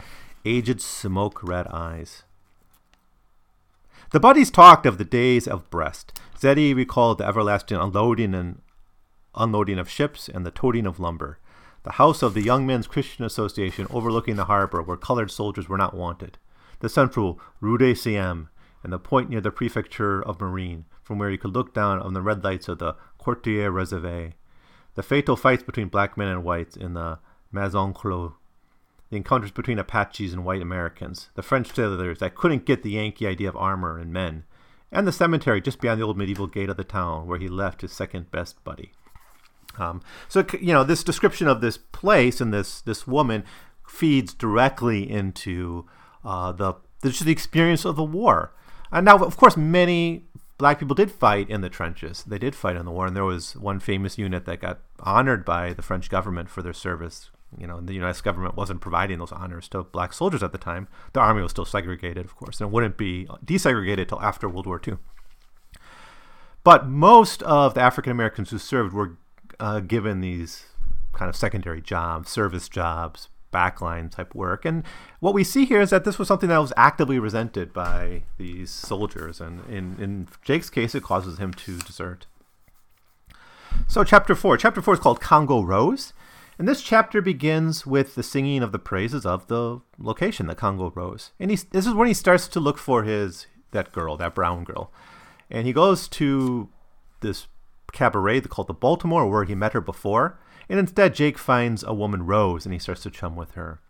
aged 0.44 0.82
smoke 0.82 1.42
red 1.42 1.66
eyes. 1.68 2.22
The 4.10 4.20
buddies 4.20 4.50
talked 4.50 4.84
of 4.84 4.98
the 4.98 5.06
days 5.06 5.48
of 5.48 5.70
Brest. 5.70 6.20
Zeddy 6.38 6.76
recalled 6.76 7.16
the 7.16 7.26
everlasting 7.26 7.78
unloading 7.78 8.34
and 8.34 8.60
unloading 9.34 9.78
of 9.78 9.88
ships 9.88 10.28
and 10.28 10.44
the 10.44 10.50
toting 10.50 10.86
of 10.86 11.00
lumber. 11.00 11.38
The 11.84 11.92
house 11.92 12.22
of 12.22 12.34
the 12.34 12.42
Young 12.42 12.66
Men's 12.66 12.86
Christian 12.86 13.24
Association 13.24 13.86
overlooking 13.88 14.36
the 14.36 14.44
harbor 14.44 14.82
where 14.82 14.98
colored 14.98 15.30
soldiers 15.30 15.70
were 15.70 15.78
not 15.78 15.94
wanted. 15.94 16.36
The 16.80 16.90
central 16.90 17.40
Rue 17.62 17.78
de 17.78 17.94
Siam 17.94 18.50
and 18.82 18.92
the 18.92 18.98
point 18.98 19.30
near 19.30 19.40
the 19.40 19.50
prefecture 19.50 20.22
of 20.22 20.42
Marine, 20.42 20.84
from 21.04 21.18
where 21.18 21.30
you 21.30 21.38
could 21.38 21.54
look 21.54 21.74
down 21.74 22.00
on 22.00 22.14
the 22.14 22.22
red 22.22 22.42
lights 22.42 22.66
of 22.66 22.78
the 22.78 22.96
Quartier 23.18 23.70
Reserve. 23.70 24.32
The 24.94 25.02
fatal 25.02 25.36
fights 25.36 25.62
between 25.62 25.88
black 25.88 26.16
men 26.16 26.28
and 26.28 26.42
whites 26.42 26.76
in 26.76 26.94
the 26.94 27.18
Maison 27.52 27.92
Clos. 27.92 28.32
The 29.10 29.16
encounters 29.18 29.50
between 29.50 29.78
Apaches 29.78 30.32
and 30.32 30.44
white 30.44 30.62
Americans. 30.62 31.28
The 31.34 31.42
French 31.42 31.72
sailors 31.72 32.18
that 32.18 32.34
couldn't 32.34 32.64
get 32.64 32.82
the 32.82 32.92
Yankee 32.92 33.26
idea 33.26 33.48
of 33.48 33.56
armor 33.56 33.98
and 33.98 34.12
men. 34.12 34.44
And 34.90 35.06
the 35.06 35.12
cemetery 35.12 35.60
just 35.60 35.80
beyond 35.80 36.00
the 36.00 36.04
old 36.04 36.16
medieval 36.16 36.46
gate 36.46 36.70
of 36.70 36.76
the 36.76 36.84
town 36.84 37.26
where 37.26 37.38
he 37.38 37.48
left 37.48 37.82
his 37.82 37.92
second 37.92 38.30
best 38.30 38.62
buddy. 38.64 38.92
Um, 39.78 40.02
so 40.28 40.46
you 40.60 40.72
know 40.72 40.84
this 40.84 41.02
description 41.02 41.48
of 41.48 41.60
this 41.60 41.76
place 41.76 42.40
and 42.40 42.54
this 42.54 42.80
this 42.80 43.08
woman 43.08 43.42
feeds 43.88 44.32
directly 44.32 45.08
into 45.08 45.86
uh, 46.24 46.52
the 46.52 46.74
the 47.00 47.30
experience 47.30 47.84
of 47.84 47.96
the 47.96 48.04
war. 48.04 48.54
And 48.92 49.04
now, 49.04 49.18
of 49.18 49.36
course, 49.36 49.56
many 49.56 50.26
black 50.58 50.78
people 50.78 50.94
did 50.94 51.10
fight 51.10 51.48
in 51.50 51.60
the 51.60 51.68
trenches. 51.68 52.24
They 52.24 52.38
did 52.38 52.54
fight 52.54 52.76
in 52.76 52.84
the 52.84 52.90
war, 52.90 53.06
and 53.06 53.16
there 53.16 53.24
was 53.24 53.56
one 53.56 53.80
famous 53.80 54.18
unit 54.18 54.44
that 54.46 54.60
got 54.60 54.80
honored 55.00 55.44
by 55.44 55.72
the 55.72 55.82
French 55.82 56.08
government 56.08 56.48
for 56.48 56.62
their 56.62 56.72
service. 56.72 57.30
You 57.58 57.66
know, 57.66 57.80
the 57.80 57.98
States 57.98 58.20
government 58.20 58.56
wasn't 58.56 58.80
providing 58.80 59.18
those 59.18 59.32
honors 59.32 59.68
to 59.68 59.84
black 59.84 60.12
soldiers 60.12 60.42
at 60.42 60.52
the 60.52 60.58
time. 60.58 60.88
The 61.12 61.20
army 61.20 61.42
was 61.42 61.52
still 61.52 61.64
segregated, 61.64 62.24
of 62.24 62.36
course, 62.36 62.60
and 62.60 62.68
it 62.68 62.72
wouldn't 62.72 62.96
be 62.96 63.26
desegregated 63.44 64.02
until 64.02 64.20
after 64.20 64.48
World 64.48 64.66
War 64.66 64.80
II. 64.86 64.98
But 66.64 66.88
most 66.88 67.42
of 67.42 67.74
the 67.74 67.82
African 67.82 68.10
Americans 68.10 68.50
who 68.50 68.58
served 68.58 68.92
were 68.92 69.18
uh, 69.60 69.80
given 69.80 70.20
these 70.20 70.64
kind 71.12 71.28
of 71.28 71.36
secondary 71.36 71.80
jobs, 71.80 72.30
service 72.30 72.68
jobs, 72.68 73.28
backline 73.54 74.10
type 74.10 74.34
work. 74.34 74.64
And 74.64 74.82
what 75.20 75.34
we 75.34 75.44
see 75.44 75.64
here 75.64 75.80
is 75.80 75.90
that 75.90 76.04
this 76.04 76.18
was 76.18 76.28
something 76.28 76.48
that 76.48 76.58
was 76.58 76.72
actively 76.76 77.18
resented 77.18 77.72
by 77.72 78.22
these 78.36 78.70
soldiers, 78.70 79.40
and 79.40 79.64
in, 79.70 79.96
in 80.00 80.28
Jake's 80.42 80.70
case, 80.70 80.94
it 80.94 81.02
causes 81.02 81.38
him 81.38 81.54
to 81.54 81.78
desert. 81.78 82.26
So, 83.88 84.04
chapter 84.04 84.34
four. 84.34 84.56
Chapter 84.56 84.82
four 84.82 84.94
is 84.94 85.00
called 85.00 85.20
Congo 85.20 85.62
Rose. 85.62 86.12
And 86.58 86.68
this 86.68 86.82
chapter 86.82 87.20
begins 87.20 87.84
with 87.84 88.14
the 88.14 88.22
singing 88.22 88.62
of 88.62 88.70
the 88.70 88.78
praises 88.78 89.26
of 89.26 89.48
the 89.48 89.80
location, 89.98 90.46
the 90.46 90.54
Congo 90.54 90.92
Rose. 90.94 91.32
And 91.40 91.50
he, 91.50 91.56
this 91.56 91.86
is 91.86 91.94
when 91.94 92.06
he 92.06 92.14
starts 92.14 92.46
to 92.48 92.60
look 92.60 92.78
for 92.78 93.02
his 93.02 93.46
that 93.72 93.90
girl, 93.90 94.16
that 94.16 94.34
brown 94.34 94.62
girl. 94.62 94.92
And 95.50 95.66
he 95.66 95.72
goes 95.72 96.06
to 96.08 96.68
this 97.20 97.48
cabaret 97.92 98.42
called 98.42 98.68
the 98.68 98.74
Baltimore, 98.74 99.28
where 99.28 99.44
he 99.44 99.54
met 99.54 99.72
her 99.72 99.80
before. 99.80 100.38
And 100.68 100.78
instead, 100.78 101.14
Jake 101.14 101.38
finds 101.38 101.82
a 101.82 101.94
woman, 101.94 102.26
Rose, 102.26 102.64
and 102.64 102.72
he 102.72 102.78
starts 102.78 103.02
to 103.02 103.10
chum 103.10 103.36
with 103.36 103.52
her. 103.52 103.80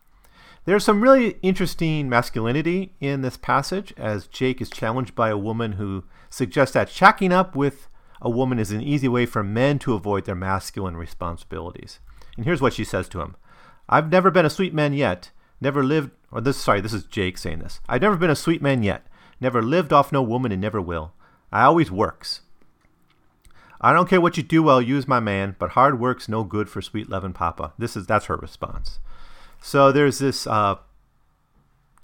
There's 0.64 0.85
some 0.85 1.02
really 1.02 1.37
interesting 1.43 2.09
masculinity 2.09 2.95
in 3.00 3.21
this 3.21 3.37
passage 3.37 3.93
as 3.99 4.26
Jake 4.26 4.62
is 4.62 4.71
challenged 4.71 5.14
by 5.14 5.28
a 5.28 5.37
woman 5.37 5.73
who 5.73 6.04
suggests 6.31 6.73
that 6.73 6.88
shacking 6.88 7.33
up 7.33 7.54
with 7.54 7.88
a 8.23 8.31
woman 8.31 8.59
is 8.59 8.73
an 8.73 8.81
easy 8.81 9.07
way 9.07 9.26
for 9.26 9.43
men 9.45 9.78
to 9.81 9.93
avoid 9.93 10.25
their 10.25 10.35
masculine 10.35 10.97
responsibilities. 10.97 12.00
And 12.37 12.47
here's 12.47 12.62
what 12.62 12.73
she 12.73 12.85
says 12.85 13.09
to 13.11 13.21
him 13.21 13.37
I've 13.88 14.11
never 14.11 14.31
been 14.31 14.47
a 14.47 14.50
sweet 14.50 14.73
man 14.73 14.95
yet, 14.95 15.31
never 15.61 15.85
lived, 15.85 16.12
or 16.33 16.40
this, 16.40 16.57
sorry, 16.57 16.81
this 16.81 16.95
is 16.95 17.04
Jake 17.04 17.37
saying 17.37 17.59
this. 17.59 17.81
I've 17.87 18.00
never 18.00 18.16
been 18.16 18.31
a 18.31 18.37
sweet 18.37 18.62
man 18.62 18.83
yet, 18.83 19.07
never 19.40 19.62
lived 19.62 19.93
off 19.93 20.12
no 20.12 20.23
woman 20.23 20.50
and 20.50 20.62
never 20.62 20.81
will. 20.81 21.12
I 21.52 21.64
always 21.64 21.90
works. 21.90 22.40
I 23.84 23.92
don't 23.92 24.08
care 24.08 24.20
what 24.20 24.38
you 24.38 24.42
do, 24.42 24.66
I'll 24.70 24.80
use 24.80 25.06
my 25.06 25.20
man, 25.20 25.56
but 25.58 25.72
hard 25.72 26.00
work's 26.00 26.26
no 26.26 26.42
good 26.42 26.70
for 26.70 26.80
sweet 26.80 27.10
lovin' 27.10 27.34
papa. 27.34 27.74
This 27.78 27.96
is 27.98 28.06
that's 28.06 28.24
her 28.26 28.36
response. 28.36 28.98
So 29.60 29.92
there's 29.92 30.20
this 30.20 30.46
uh, 30.46 30.76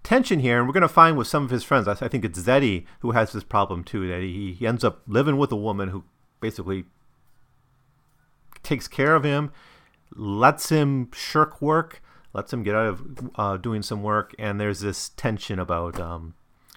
tension 0.03 0.41
here, 0.41 0.59
and 0.59 0.67
we're 0.67 0.75
going 0.75 0.83
to 0.83 0.89
find 0.89 1.17
with 1.17 1.27
some 1.27 1.43
of 1.43 1.49
his 1.49 1.65
friends. 1.65 1.89
I, 1.89 1.93
I 1.93 2.09
think 2.09 2.23
it's 2.23 2.39
Zeddy 2.39 2.85
who 3.01 3.13
has 3.13 3.33
this 3.33 3.45
problem 3.45 3.83
too. 3.83 4.07
That 4.09 4.21
he, 4.21 4.53
he 4.53 4.67
ends 4.67 4.85
up 4.85 5.01
living 5.07 5.39
with 5.39 5.51
a 5.53 5.57
woman 5.57 5.89
who 5.89 6.05
basically 6.41 6.85
takes 8.63 8.87
care 8.87 9.15
of 9.15 9.25
him, 9.25 9.51
lets 10.15 10.69
him 10.69 11.11
shirk 11.15 11.63
work, 11.63 12.03
lets 12.35 12.53
him 12.53 12.63
get 12.63 12.75
out 12.75 12.89
of 12.89 13.31
uh, 13.37 13.57
doing 13.57 13.81
some 13.81 14.03
work, 14.03 14.35
and 14.39 14.61
there's 14.61 14.81
this 14.81 15.09
tension 15.17 15.59
about, 15.59 15.99
um, 15.99 16.35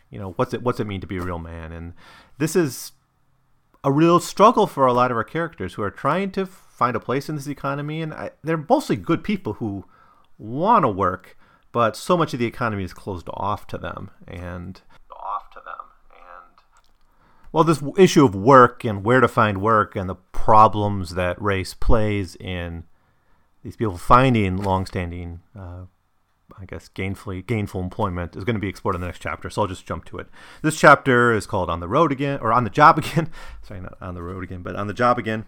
you 0.10 0.18
know, 0.18 0.32
what's 0.38 0.54
it 0.54 0.64
what's 0.64 0.80
it 0.80 0.88
mean 0.88 1.02
to 1.02 1.08
be 1.08 1.18
a 1.18 1.22
real 1.22 1.40
man, 1.40 1.74
and 1.74 1.92
this 2.38 2.56
is 2.56 2.94
a 3.84 3.92
real 3.92 4.20
struggle 4.20 4.66
for 4.66 4.86
a 4.86 4.94
lot 4.94 5.12
of 5.12 5.18
our 5.18 5.24
characters 5.24 5.74
who 5.74 5.82
are 5.82 5.92
trying 5.92 6.32
to 6.32 6.46
find 6.46 6.96
a 6.96 7.00
place 7.00 7.30
in 7.30 7.36
this 7.36 7.48
economy, 7.48 8.02
and 8.02 8.14
I, 8.14 8.32
they're 8.44 8.66
mostly 8.70 8.96
good 8.96 9.24
people 9.24 9.54
who 9.54 9.86
want 10.38 10.84
to 10.84 10.90
work, 10.90 11.38
but 11.72 11.96
so 11.96 12.16
much 12.18 12.34
of 12.34 12.40
the 12.40 12.46
economy 12.46 12.84
is 12.84 12.94
closed 12.94 13.28
off 13.34 13.68
to 13.68 13.78
them, 13.78 14.12
and 14.28 14.82
off 15.12 15.50
to 15.52 15.60
them, 15.66 15.86
and 16.12 16.58
well, 17.52 17.64
this 17.64 17.84
issue 17.98 18.26
of 18.26 18.36
work 18.36 18.84
and 18.84 19.04
where 19.04 19.22
to 19.22 19.28
find 19.28 19.62
work 19.62 19.96
and 19.96 20.10
the 20.10 20.16
problems 20.16 21.16
that 21.16 21.42
race 21.42 21.74
plays 21.74 22.36
in 22.36 22.84
these 23.64 23.76
people 23.76 23.98
finding 23.98 24.58
long-standing 24.58 25.42
uh, 25.58 25.84
I 26.60 26.66
guess 26.66 26.90
gainfully 26.90 27.46
gainful 27.46 27.82
employment 27.82 28.36
is 28.36 28.44
going 28.44 28.56
to 28.56 28.60
be 28.60 28.68
explored 28.68 28.96
in 28.96 29.02
the 29.02 29.08
next 29.08 29.22
chapter. 29.22 29.50
So 29.50 29.62
I'll 29.62 29.68
just 29.68 29.86
jump 29.86 30.06
to 30.06 30.18
it. 30.18 30.28
This 30.62 30.80
chapter 30.80 31.34
is 31.34 31.46
called 31.46 31.70
"On 31.70 31.80
the 31.80 31.88
Road 31.88 32.12
Again" 32.12 32.40
or 32.42 32.54
"On 32.54 32.64
the 32.64 32.70
Job 32.70 32.98
Again." 32.98 33.30
Sorry, 33.62 33.82
not 33.82 33.98
on 34.02 34.14
the 34.14 34.24
road 34.24 34.44
again, 34.44 34.62
but 34.62 34.76
on 34.76 34.88
the 34.88 34.94
job 34.94 35.18
again. 35.18 35.46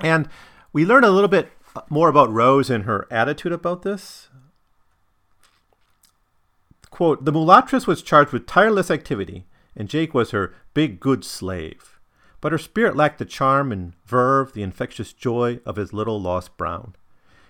And 0.00 0.28
we 0.72 0.84
learn 0.84 1.04
a 1.04 1.10
little 1.10 1.28
bit 1.28 1.52
more 1.88 2.08
about 2.08 2.32
Rose 2.32 2.68
and 2.68 2.84
her 2.84 3.06
attitude 3.10 3.52
about 3.52 3.82
this. 3.82 4.28
Quote: 6.90 7.24
The 7.24 7.32
mulattress 7.32 7.86
was 7.86 8.02
charged 8.02 8.32
with 8.32 8.46
tireless 8.46 8.90
activity 8.90 9.46
and 9.76 9.88
Jake 9.88 10.14
was 10.14 10.30
her 10.30 10.54
big 10.74 11.00
good 11.00 11.24
slave. 11.24 11.98
But 12.40 12.52
her 12.52 12.58
spirit 12.58 12.96
lacked 12.96 13.18
the 13.18 13.24
charm 13.24 13.70
and 13.70 13.94
verve, 14.04 14.52
the 14.52 14.62
infectious 14.62 15.12
joy 15.12 15.60
of 15.64 15.76
his 15.76 15.92
little 15.92 16.20
lost 16.20 16.56
Brown. 16.56 16.94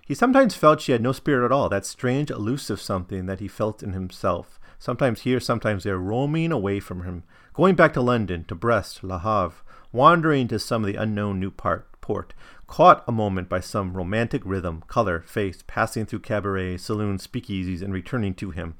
He 0.04 0.14
sometimes 0.14 0.54
felt 0.54 0.80
she 0.80 0.92
had 0.92 1.00
no 1.00 1.12
spirit 1.12 1.44
at 1.44 1.52
all, 1.52 1.68
that 1.68 1.86
strange, 1.86 2.30
elusive 2.30 2.80
something 2.80 3.26
that 3.26 3.40
he 3.40 3.48
felt 3.48 3.82
in 3.82 3.92
himself, 3.92 4.58
sometimes 4.78 5.20
here, 5.20 5.38
sometimes 5.38 5.84
there, 5.84 5.98
roaming 5.98 6.50
away 6.50 6.80
from 6.80 7.04
him, 7.04 7.22
going 7.54 7.76
back 7.76 7.92
to 7.94 8.00
London, 8.00 8.44
to 8.44 8.54
Brest, 8.54 9.04
La 9.04 9.18
Havre, 9.18 9.62
wandering 9.92 10.48
to 10.48 10.58
some 10.58 10.82
of 10.82 10.88
the 10.88 11.00
unknown 11.00 11.38
new 11.38 11.52
part, 11.52 11.86
port, 12.00 12.34
caught 12.66 13.04
a 13.06 13.12
moment 13.12 13.48
by 13.48 13.60
some 13.60 13.96
romantic 13.96 14.42
rhythm, 14.44 14.82
color, 14.88 15.20
face, 15.20 15.62
passing 15.66 16.04
through 16.04 16.18
cabarets, 16.18 16.82
saloons, 16.82 17.26
speakeasies, 17.26 17.80
and 17.80 17.92
returning 17.92 18.34
to 18.34 18.50
him. 18.50 18.74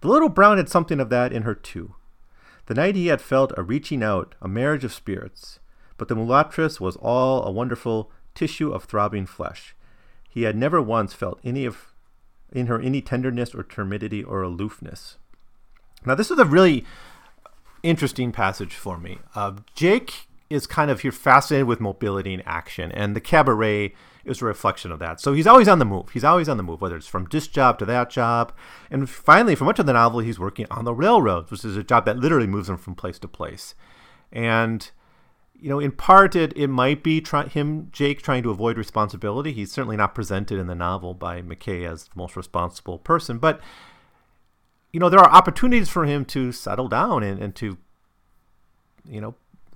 The 0.00 0.08
little 0.08 0.28
Brown 0.28 0.56
had 0.56 0.68
something 0.68 0.98
of 0.98 1.10
that 1.10 1.32
in 1.32 1.42
her, 1.42 1.54
too. 1.54 1.94
The 2.66 2.74
night 2.74 2.96
he 2.96 3.06
had 3.06 3.20
felt 3.20 3.52
a 3.56 3.62
reaching 3.62 4.02
out, 4.02 4.34
a 4.42 4.48
marriage 4.48 4.82
of 4.82 4.92
spirits, 4.92 5.60
but 5.96 6.08
the 6.08 6.16
mulatress 6.16 6.80
was 6.80 6.96
all 6.96 7.44
a 7.44 7.52
wonderful 7.52 8.10
tissue 8.34 8.72
of 8.72 8.84
throbbing 8.84 9.26
flesh. 9.26 9.76
He 10.36 10.42
had 10.42 10.54
never 10.54 10.82
once 10.82 11.14
felt 11.14 11.40
any 11.42 11.64
of 11.64 11.94
in 12.52 12.66
her 12.66 12.78
any 12.78 13.00
tenderness 13.00 13.54
or 13.54 13.62
timidity 13.62 14.22
or 14.22 14.42
aloofness. 14.42 15.16
Now, 16.04 16.14
this 16.14 16.30
is 16.30 16.38
a 16.38 16.44
really 16.44 16.84
interesting 17.82 18.32
passage 18.32 18.74
for 18.74 18.98
me. 18.98 19.16
Uh, 19.34 19.54
Jake 19.74 20.26
is 20.50 20.66
kind 20.66 20.90
of 20.90 21.00
here 21.00 21.10
fascinated 21.10 21.66
with 21.66 21.80
mobility 21.80 22.34
and 22.34 22.42
action, 22.44 22.92
and 22.92 23.16
the 23.16 23.20
cabaret 23.22 23.94
is 24.26 24.42
a 24.42 24.44
reflection 24.44 24.92
of 24.92 24.98
that. 24.98 25.22
So 25.22 25.32
he's 25.32 25.46
always 25.46 25.68
on 25.68 25.78
the 25.78 25.86
move. 25.86 26.10
He's 26.10 26.22
always 26.22 26.50
on 26.50 26.58
the 26.58 26.62
move, 26.62 26.82
whether 26.82 26.98
it's 26.98 27.06
from 27.06 27.26
this 27.30 27.48
job 27.48 27.78
to 27.78 27.86
that 27.86 28.10
job. 28.10 28.52
And 28.90 29.08
finally, 29.08 29.54
for 29.54 29.64
much 29.64 29.78
of 29.78 29.86
the 29.86 29.94
novel, 29.94 30.20
he's 30.20 30.38
working 30.38 30.66
on 30.70 30.84
the 30.84 30.92
railroads, 30.92 31.50
which 31.50 31.64
is 31.64 31.78
a 31.78 31.82
job 31.82 32.04
that 32.04 32.18
literally 32.18 32.46
moves 32.46 32.68
him 32.68 32.76
from 32.76 32.94
place 32.94 33.18
to 33.20 33.26
place. 33.26 33.74
And 34.30 34.90
you 35.58 35.68
know, 35.68 35.78
in 35.78 35.92
part, 35.92 36.36
it, 36.36 36.52
it 36.56 36.68
might 36.68 37.02
be 37.02 37.20
try, 37.20 37.46
him, 37.46 37.88
Jake, 37.92 38.22
trying 38.22 38.42
to 38.42 38.50
avoid 38.50 38.76
responsibility. 38.76 39.52
He's 39.52 39.72
certainly 39.72 39.96
not 39.96 40.14
presented 40.14 40.58
in 40.58 40.66
the 40.66 40.74
novel 40.74 41.14
by 41.14 41.42
McKay 41.42 41.90
as 41.90 42.04
the 42.04 42.10
most 42.14 42.36
responsible 42.36 42.98
person, 42.98 43.38
but 43.38 43.60
you 44.92 45.00
know, 45.00 45.08
there 45.08 45.20
are 45.20 45.30
opportunities 45.30 45.88
for 45.88 46.06
him 46.06 46.24
to 46.24 46.52
settle 46.52 46.88
down 46.88 47.22
and, 47.22 47.38
and 47.42 47.54
to, 47.56 47.76
you 49.04 49.20
know, 49.20 49.34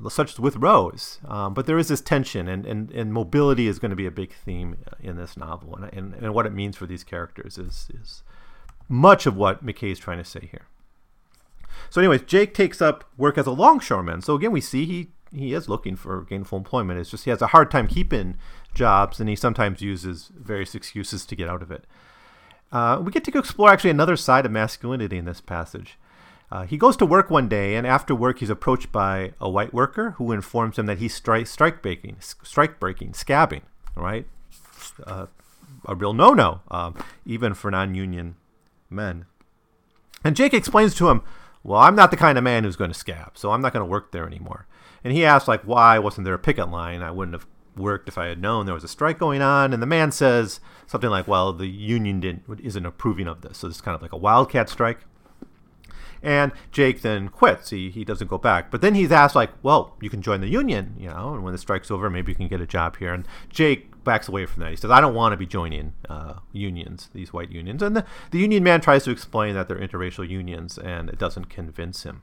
such 0.08 0.32
as 0.32 0.40
with 0.40 0.56
Rose. 0.56 1.18
Um, 1.26 1.52
but 1.52 1.66
there 1.66 1.76
is 1.76 1.88
this 1.88 2.00
tension, 2.00 2.48
and, 2.48 2.64
and, 2.64 2.90
and 2.90 3.12
mobility 3.12 3.66
is 3.66 3.78
going 3.78 3.90
to 3.90 3.96
be 3.96 4.06
a 4.06 4.10
big 4.10 4.32
theme 4.32 4.78
in 4.98 5.16
this 5.16 5.36
novel, 5.36 5.76
and, 5.76 5.92
and, 5.92 6.14
and 6.14 6.32
what 6.32 6.46
it 6.46 6.54
means 6.54 6.76
for 6.76 6.86
these 6.86 7.04
characters 7.04 7.58
is, 7.58 7.88
is 7.92 8.22
much 8.88 9.26
of 9.26 9.36
what 9.36 9.64
McKay 9.64 9.92
is 9.92 9.98
trying 9.98 10.18
to 10.18 10.24
say 10.24 10.48
here. 10.50 10.66
So, 11.90 12.00
anyways, 12.00 12.22
Jake 12.22 12.54
takes 12.54 12.80
up 12.80 13.04
work 13.16 13.38
as 13.38 13.46
a 13.46 13.52
longshoreman. 13.52 14.22
So 14.22 14.34
again, 14.34 14.52
we 14.52 14.60
see 14.60 14.86
he 14.86 15.10
he 15.34 15.52
is 15.52 15.68
looking 15.68 15.96
for 15.96 16.22
gainful 16.22 16.58
employment. 16.58 17.00
It's 17.00 17.10
just 17.10 17.24
he 17.24 17.30
has 17.30 17.42
a 17.42 17.48
hard 17.48 17.70
time 17.70 17.86
keeping 17.86 18.36
jobs, 18.74 19.20
and 19.20 19.28
he 19.28 19.36
sometimes 19.36 19.80
uses 19.80 20.30
various 20.34 20.74
excuses 20.74 21.24
to 21.26 21.36
get 21.36 21.48
out 21.48 21.62
of 21.62 21.70
it. 21.70 21.84
Uh, 22.72 23.00
we 23.02 23.10
get 23.10 23.24
to 23.24 23.38
explore 23.38 23.70
actually 23.70 23.90
another 23.90 24.16
side 24.16 24.46
of 24.46 24.52
masculinity 24.52 25.18
in 25.18 25.24
this 25.24 25.40
passage. 25.40 25.98
Uh, 26.52 26.64
he 26.64 26.76
goes 26.76 26.96
to 26.96 27.06
work 27.06 27.30
one 27.30 27.48
day, 27.48 27.76
and 27.76 27.86
after 27.86 28.14
work, 28.14 28.40
he's 28.40 28.50
approached 28.50 28.90
by 28.90 29.32
a 29.40 29.48
white 29.48 29.72
worker 29.72 30.12
who 30.12 30.32
informs 30.32 30.78
him 30.78 30.86
that 30.86 30.98
he's 30.98 31.18
stri- 31.20 31.46
strike 31.46 31.80
breaking, 31.80 32.16
strike 32.20 32.80
breaking, 32.80 33.12
scabbing. 33.12 33.62
Right, 33.96 34.24
uh, 35.04 35.26
a 35.84 35.94
real 35.96 36.12
no-no, 36.12 36.60
um, 36.70 36.96
even 37.26 37.54
for 37.54 37.72
non-union 37.72 38.36
men. 38.88 39.26
And 40.22 40.36
Jake 40.36 40.54
explains 40.54 40.94
to 40.94 41.08
him, 41.10 41.22
"Well, 41.62 41.80
I'm 41.80 41.94
not 41.94 42.10
the 42.10 42.16
kind 42.16 42.38
of 42.38 42.44
man 42.44 42.64
who's 42.64 42.76
going 42.76 42.90
to 42.90 42.98
scab, 42.98 43.36
so 43.36 43.52
I'm 43.52 43.60
not 43.60 43.72
going 43.72 43.84
to 43.84 43.90
work 43.90 44.12
there 44.12 44.26
anymore." 44.26 44.66
And 45.02 45.12
he 45.12 45.24
asks, 45.24 45.48
like, 45.48 45.62
why 45.62 45.98
wasn't 45.98 46.24
there 46.24 46.34
a 46.34 46.38
picket 46.38 46.68
line? 46.68 47.02
I 47.02 47.10
wouldn't 47.10 47.34
have 47.34 47.46
worked 47.76 48.08
if 48.08 48.18
I 48.18 48.26
had 48.26 48.40
known 48.40 48.66
there 48.66 48.74
was 48.74 48.84
a 48.84 48.88
strike 48.88 49.18
going 49.18 49.42
on. 49.42 49.72
And 49.72 49.82
the 49.82 49.86
man 49.86 50.12
says 50.12 50.60
something 50.86 51.10
like, 51.10 51.26
well, 51.26 51.52
the 51.52 51.66
union 51.66 52.20
didn't, 52.20 52.44
isn't 52.62 52.86
approving 52.86 53.26
of 53.26 53.40
this. 53.40 53.58
So 53.58 53.68
it's 53.68 53.80
kind 53.80 53.94
of 53.94 54.02
like 54.02 54.12
a 54.12 54.18
wildcat 54.18 54.68
strike. 54.68 55.00
And 56.22 56.52
Jake 56.70 57.00
then 57.00 57.28
quits. 57.28 57.70
He, 57.70 57.90
he 57.90 58.04
doesn't 58.04 58.28
go 58.28 58.36
back. 58.36 58.70
But 58.70 58.82
then 58.82 58.94
he's 58.94 59.10
asked, 59.10 59.34
like, 59.34 59.50
well, 59.62 59.96
you 60.00 60.10
can 60.10 60.20
join 60.20 60.40
the 60.40 60.48
union, 60.48 60.94
you 60.98 61.08
know, 61.08 61.34
and 61.34 61.42
when 61.42 61.52
the 61.52 61.58
strike's 61.58 61.90
over, 61.90 62.10
maybe 62.10 62.32
you 62.32 62.36
can 62.36 62.48
get 62.48 62.60
a 62.60 62.66
job 62.66 62.96
here. 62.98 63.14
And 63.14 63.26
Jake 63.48 64.04
backs 64.04 64.28
away 64.28 64.46
from 64.46 64.62
that. 64.62 64.70
He 64.70 64.76
says, 64.76 64.90
I 64.90 65.00
don't 65.00 65.14
want 65.14 65.32
to 65.32 65.36
be 65.36 65.46
joining 65.46 65.94
uh, 66.08 66.34
unions, 66.52 67.08
these 67.14 67.32
white 67.32 67.50
unions. 67.50 67.82
And 67.82 67.96
the, 67.96 68.04
the 68.30 68.38
union 68.38 68.62
man 68.62 68.80
tries 68.80 69.04
to 69.04 69.10
explain 69.10 69.54
that 69.54 69.68
they're 69.68 69.78
interracial 69.78 70.28
unions, 70.28 70.78
and 70.78 71.08
it 71.08 71.18
doesn't 71.18 71.46
convince 71.46 72.02
him. 72.02 72.22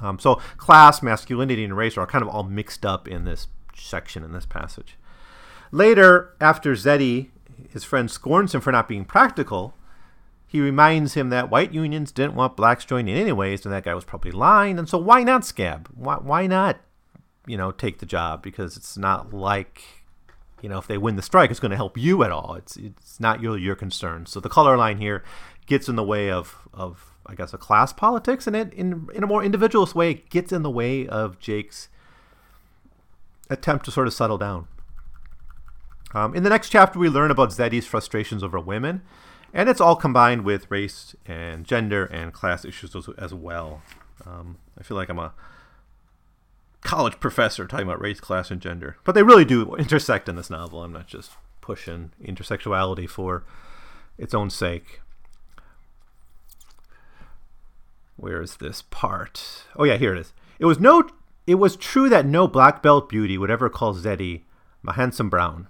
Um, 0.00 0.18
so 0.18 0.36
class, 0.56 1.02
masculinity, 1.02 1.64
and 1.64 1.76
race 1.76 1.96
are 1.96 2.06
kind 2.06 2.22
of 2.22 2.28
all 2.28 2.42
mixed 2.42 2.86
up 2.86 3.08
in 3.08 3.24
this 3.24 3.48
section 3.74 4.24
in 4.24 4.32
this 4.32 4.46
passage. 4.46 4.96
Later, 5.70 6.34
after 6.40 6.72
Zeddy, 6.74 7.30
his 7.70 7.84
friend, 7.84 8.10
scorns 8.10 8.54
him 8.54 8.60
for 8.60 8.72
not 8.72 8.88
being 8.88 9.04
practical, 9.04 9.74
he 10.52 10.60
reminds 10.60 11.14
him 11.14 11.30
that 11.30 11.48
white 11.48 11.72
unions 11.72 12.12
didn't 12.12 12.34
want 12.34 12.58
blacks 12.58 12.84
joining 12.84 13.16
anyways, 13.16 13.64
and 13.64 13.72
that 13.72 13.84
guy 13.84 13.94
was 13.94 14.04
probably 14.04 14.32
lying. 14.32 14.78
And 14.78 14.86
so, 14.86 14.98
why 14.98 15.22
not 15.22 15.46
scab? 15.46 15.88
Why, 15.94 16.16
why 16.16 16.46
not, 16.46 16.78
you 17.46 17.56
know, 17.56 17.70
take 17.70 18.00
the 18.00 18.06
job? 18.06 18.42
Because 18.42 18.76
it's 18.76 18.98
not 18.98 19.32
like, 19.32 19.82
you 20.60 20.68
know, 20.68 20.76
if 20.76 20.86
they 20.86 20.98
win 20.98 21.16
the 21.16 21.22
strike, 21.22 21.50
it's 21.50 21.58
going 21.58 21.70
to 21.70 21.76
help 21.78 21.96
you 21.96 22.22
at 22.22 22.30
all. 22.30 22.54
It's 22.56 22.76
it's 22.76 23.18
not 23.18 23.40
your 23.40 23.56
your 23.56 23.74
concern. 23.74 24.26
So 24.26 24.40
the 24.40 24.50
color 24.50 24.76
line 24.76 24.98
here 24.98 25.24
gets 25.64 25.88
in 25.88 25.96
the 25.96 26.04
way 26.04 26.30
of 26.30 26.68
of 26.74 27.14
I 27.24 27.34
guess 27.34 27.54
a 27.54 27.58
class 27.58 27.94
politics, 27.94 28.46
and 28.46 28.54
it 28.54 28.74
in 28.74 29.08
in 29.14 29.22
a 29.22 29.26
more 29.26 29.42
individualist 29.42 29.94
way 29.94 30.10
it 30.10 30.28
gets 30.28 30.52
in 30.52 30.62
the 30.62 30.70
way 30.70 31.06
of 31.06 31.38
Jake's 31.38 31.88
attempt 33.48 33.86
to 33.86 33.90
sort 33.90 34.06
of 34.06 34.12
settle 34.12 34.36
down. 34.36 34.68
Um, 36.12 36.34
in 36.34 36.42
the 36.42 36.50
next 36.50 36.68
chapter, 36.68 36.98
we 36.98 37.08
learn 37.08 37.30
about 37.30 37.52
Zeddy's 37.52 37.86
frustrations 37.86 38.44
over 38.44 38.60
women, 38.60 39.00
and 39.52 39.68
it's 39.68 39.80
all 39.80 39.96
combined 39.96 40.44
with 40.44 40.70
race 40.70 41.14
and 41.26 41.64
gender 41.64 42.04
and 42.06 42.32
class 42.32 42.64
issues 42.64 42.94
as, 43.18 43.34
well. 43.34 43.82
Um, 44.26 44.58
I 44.78 44.82
feel 44.82 44.96
like 44.96 45.08
I'm 45.08 45.18
a 45.18 45.32
college 46.80 47.20
professor 47.20 47.66
talking 47.66 47.86
about 47.86 48.00
race, 48.00 48.20
class, 48.20 48.50
and 48.50 48.60
gender, 48.60 48.96
but 49.04 49.14
they 49.14 49.22
really 49.22 49.44
do 49.44 49.74
intersect 49.76 50.28
in 50.28 50.36
this 50.36 50.50
novel. 50.50 50.82
I'm 50.82 50.92
not 50.92 51.06
just 51.06 51.32
pushing 51.60 52.10
intersectionality 52.22 53.08
for 53.08 53.44
its 54.18 54.34
own 54.34 54.50
sake. 54.50 55.00
Where 58.16 58.42
is 58.42 58.56
this 58.56 58.82
part? 58.82 59.64
Oh 59.76 59.84
yeah, 59.84 59.96
here 59.96 60.14
it 60.14 60.20
is. 60.20 60.32
It 60.58 60.66
was 60.66 60.78
no 60.78 61.08
it 61.46 61.56
was 61.56 61.76
true 61.76 62.08
that 62.08 62.24
no 62.24 62.46
black 62.46 62.82
belt 62.82 63.08
beauty 63.08 63.36
would 63.36 63.50
ever 63.50 63.68
call 63.68 63.94
Zeddy 63.94 64.42
a 64.86 64.92
handsome 64.92 65.28
brown. 65.28 65.68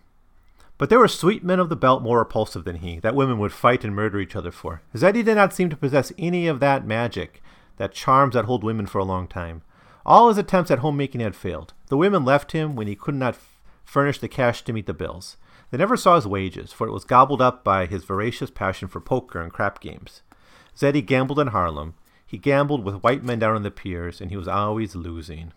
But 0.83 0.91
there 0.91 0.99
were 0.99 1.07
sweet 1.07 1.45
men 1.45 1.61
of 1.61 1.69
the 1.69 1.77
belt 1.77 2.03
more 2.03 2.19
repulsive 2.19 2.65
than 2.65 2.79
he, 2.79 2.99
that 2.99 3.15
women 3.15 3.39
would 3.39 3.53
fight 3.53 3.85
and 3.85 3.95
murder 3.95 4.19
each 4.19 4.35
other 4.35 4.51
for. 4.51 4.83
Zeddy 4.97 5.25
did 5.25 5.37
not 5.37 5.53
seem 5.53 5.71
to 5.71 5.77
possess 5.77 6.13
any 6.19 6.49
of 6.49 6.59
that 6.59 6.85
magic, 6.85 7.41
that 7.77 7.93
charms 7.93 8.35
that 8.35 8.47
hold 8.47 8.65
women 8.65 8.87
for 8.87 8.99
a 8.99 9.05
long 9.05 9.29
time. 9.29 9.63
All 10.05 10.27
his 10.27 10.39
attempts 10.39 10.73
at 10.73 10.81
homemaking 10.81 11.21
had 11.21 11.37
failed. 11.37 11.73
The 11.87 11.97
women 11.97 12.25
left 12.25 12.51
him 12.51 12.75
when 12.75 12.89
he 12.89 12.97
could 12.97 13.15
not 13.15 13.35
f- 13.35 13.61
furnish 13.85 14.19
the 14.19 14.27
cash 14.27 14.63
to 14.63 14.73
meet 14.73 14.87
the 14.87 14.93
bills. 14.93 15.37
They 15.71 15.79
never 15.79 15.97
saw 15.97 16.17
his 16.17 16.27
wages, 16.27 16.73
for 16.73 16.89
it 16.89 16.93
was 16.93 17.05
gobbled 17.05 17.41
up 17.41 17.63
by 17.63 17.87
his 17.87 18.03
voracious 18.03 18.51
passion 18.51 18.89
for 18.89 19.01
poker 19.01 19.41
and 19.41 19.53
crap 19.53 19.81
games. 19.81 20.23
Zeddy 20.77 21.07
gambled 21.07 21.39
in 21.39 21.47
Harlem. 21.47 21.95
He 22.27 22.39
gambled 22.39 22.85
with 22.85 23.05
white 23.05 23.23
men 23.23 23.39
down 23.39 23.55
on 23.55 23.63
the 23.63 23.71
piers, 23.71 24.21
and 24.21 24.33
he 24.33 24.37
was 24.37 24.49
always 24.49 24.97
losing. 24.97 25.53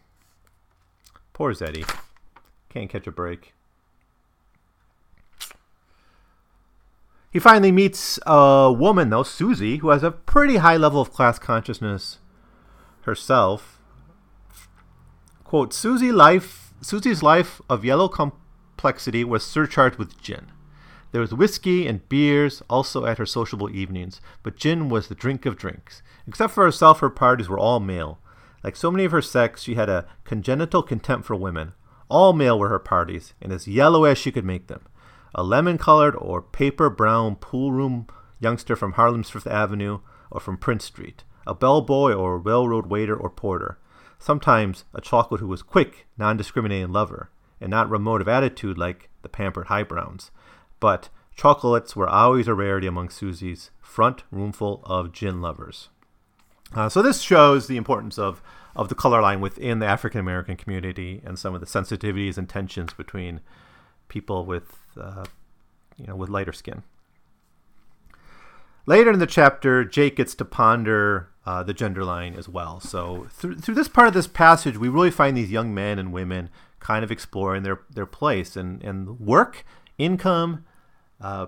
Poor 1.34 1.52
Zeddy. 1.56 1.84
Can't 2.70 2.92
catch 2.92 3.08
a 3.08 3.12
break. 3.12 3.56
He 7.36 7.40
finally 7.42 7.74
meets 7.74 8.18
a 8.26 8.72
woman, 8.72 9.10
though, 9.10 9.24
Susie, 9.24 9.80
who 9.80 9.90
has 9.90 10.04
a 10.04 10.12
pretty 10.12 10.56
high 10.56 10.78
level 10.78 11.02
of 11.02 11.12
class 11.12 11.38
consciousness 11.38 12.20
herself. 13.02 13.82
Quote, 15.44 15.74
Susie 15.74 16.14
life, 16.14 16.74
Susie's 16.80 17.22
life 17.22 17.62
of 17.70 17.84
yellow 17.84 18.08
complexity 18.08 19.26
was 19.26 19.44
surcharged 19.44 19.98
with 19.98 20.18
gin. 20.22 20.50
There 21.12 21.20
was 21.20 21.34
whiskey 21.34 21.86
and 21.88 22.08
beers 22.08 22.64
also 22.70 23.06
at 23.06 23.18
her 23.18 23.26
sociable 23.26 23.70
evenings, 23.70 24.22
but 24.42 24.56
gin 24.56 24.88
was 24.88 25.10
the 25.10 25.14
drink 25.14 25.46
of 25.46 25.58
drinks. 25.58 26.02
Except 26.26 26.54
for 26.54 26.64
herself, 26.64 27.02
her 27.02 27.10
parties 27.10 27.50
were 27.50 27.60
all 27.60 27.82
male. 27.82 28.18
Like 28.64 28.78
so 28.78 28.90
many 28.90 29.04
of 29.04 29.12
her 29.12 29.22
sex, 29.22 29.62
she 29.62 29.76
had 29.76 29.90
a 29.90 30.08
congenital 30.24 30.82
contempt 30.82 31.26
for 31.26 31.36
women. 31.36 31.74
All 32.08 32.32
male 32.32 32.58
were 32.58 32.70
her 32.70 32.80
parties, 32.80 33.34
and 33.42 33.52
as 33.52 33.68
yellow 33.68 34.06
as 34.06 34.18
she 34.18 34.32
could 34.32 34.46
make 34.46 34.68
them. 34.68 34.88
A 35.38 35.44
lemon 35.44 35.78
colored 35.78 36.16
or 36.16 36.42
paper 36.42 36.90
brown 36.90 37.36
pool 37.36 37.74
room 37.74 38.08
youngster 38.40 38.78
from 38.78 38.94
Harlem's 38.94 39.30
Fifth 39.30 39.48
Avenue 39.48 40.00
or 40.32 40.40
from 40.40 40.56
Prince 40.56 40.86
Street. 40.86 41.26
A 41.46 41.54
bellboy 41.54 42.14
or 42.14 42.36
a 42.36 42.38
railroad 42.38 42.88
waiter 42.88 43.16
or 43.16 43.30
porter. 43.30 43.78
Sometimes 44.18 44.86
a 44.94 45.02
chocolate 45.02 45.42
who 45.42 45.48
was 45.48 45.62
quick, 45.62 46.08
non 46.18 46.38
discriminating 46.38 46.94
lover, 46.94 47.30
and 47.60 47.70
not 47.70 47.90
remote 47.90 48.22
of 48.22 48.30
attitude 48.30 48.78
like 48.78 49.10
the 49.24 49.30
pampered 49.30 49.68
highbrowns. 49.68 50.32
But 50.80 51.10
chocolates 51.36 51.98
were 51.98 52.08
always 52.08 52.48
a 52.48 52.54
rarity 52.54 52.88
among 52.88 53.10
Susie's 53.10 53.72
front 53.82 54.24
roomful 54.32 54.84
of 54.86 55.12
gin 55.12 55.42
lovers. 55.42 55.90
Uh, 56.74 56.88
so 56.88 57.02
this 57.02 57.22
shows 57.22 57.68
the 57.68 57.78
importance 57.78 58.18
of 58.18 58.42
of 58.74 58.90
the 58.90 58.96
color 58.96 59.22
line 59.22 59.42
within 59.42 59.80
the 59.80 59.86
African 59.86 60.20
American 60.20 60.56
community 60.56 61.22
and 61.26 61.38
some 61.38 61.54
of 61.54 61.62
the 61.62 61.68
sensitivities 61.68 62.38
and 62.38 62.48
tensions 62.48 62.94
between 62.94 63.42
people 64.08 64.46
with 64.46 64.78
uh, 65.00 65.26
you 65.98 66.08
know 66.08 66.16
with 66.16 66.30
lighter 66.30 66.54
skin. 66.54 66.84
Later 68.88 69.12
in 69.12 69.20
the 69.20 69.26
chapter, 69.26 69.84
Jake 69.84 70.16
gets 70.16 70.36
to 70.36 70.46
ponder 70.46 71.30
uh, 71.46 71.64
the 71.64 71.74
gender 71.74 72.04
line 72.04 72.36
as 72.36 72.48
well. 72.48 72.80
So 72.80 73.28
through, 73.32 73.58
through 73.58 73.76
this 73.76 73.88
part 73.88 74.08
of 74.08 74.14
this 74.14 74.28
passage, 74.28 74.78
we 74.78 74.90
really 74.90 75.12
find 75.12 75.36
these 75.36 75.52
young 75.52 75.74
men 75.74 75.98
and 75.98 76.14
women 76.14 76.50
kind 76.80 77.04
of 77.04 77.12
exploring 77.12 77.64
their, 77.64 77.82
their 77.90 78.06
place 78.06 78.56
and, 78.56 78.84
and 78.84 79.20
work, 79.20 79.66
income, 79.98 80.66
uh, 81.20 81.48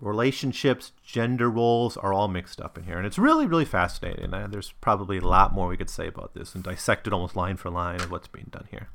relationships, 0.00 0.90
gender 1.04 1.48
roles 1.48 1.96
are 1.96 2.12
all 2.12 2.26
mixed 2.26 2.60
up 2.60 2.76
in 2.76 2.84
here. 2.84 2.96
And 2.96 3.06
it's 3.06 3.18
really, 3.18 3.46
really 3.46 3.64
fascinating. 3.64 4.34
And 4.34 4.52
there's 4.52 4.72
probably 4.80 5.18
a 5.18 5.26
lot 5.26 5.52
more 5.52 5.68
we 5.68 5.76
could 5.76 5.90
say 5.90 6.08
about 6.08 6.34
this 6.34 6.54
and 6.54 6.64
dissect 6.64 7.06
it 7.06 7.12
almost 7.12 7.36
line 7.36 7.56
for 7.56 7.70
line 7.70 8.00
of 8.00 8.10
what's 8.10 8.28
being 8.28 8.48
done 8.50 8.66
here. 8.70 8.88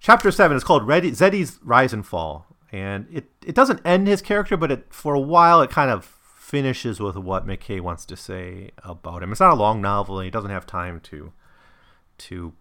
Chapter 0.00 0.30
7 0.30 0.56
is 0.56 0.64
called 0.64 0.82
Zeddy's 0.84 1.58
Rise 1.62 1.92
and 1.92 2.06
Fall. 2.06 2.46
And 2.70 3.06
it, 3.10 3.30
it 3.44 3.54
doesn't 3.54 3.80
end 3.84 4.06
his 4.06 4.22
character, 4.22 4.56
but 4.56 4.70
it, 4.70 4.92
for 4.92 5.14
a 5.14 5.20
while 5.20 5.62
it 5.62 5.70
kind 5.70 5.90
of 5.90 6.04
finishes 6.04 7.00
with 7.00 7.16
what 7.16 7.46
McKay 7.46 7.80
wants 7.80 8.04
to 8.06 8.16
say 8.16 8.70
about 8.82 9.22
him. 9.22 9.32
It's 9.32 9.40
not 9.40 9.52
a 9.52 9.56
long 9.56 9.80
novel, 9.80 10.18
and 10.18 10.24
he 10.24 10.30
doesn't 10.30 10.50
have 10.50 10.66
time 10.66 11.00
to 11.00 11.32
to 12.18 12.52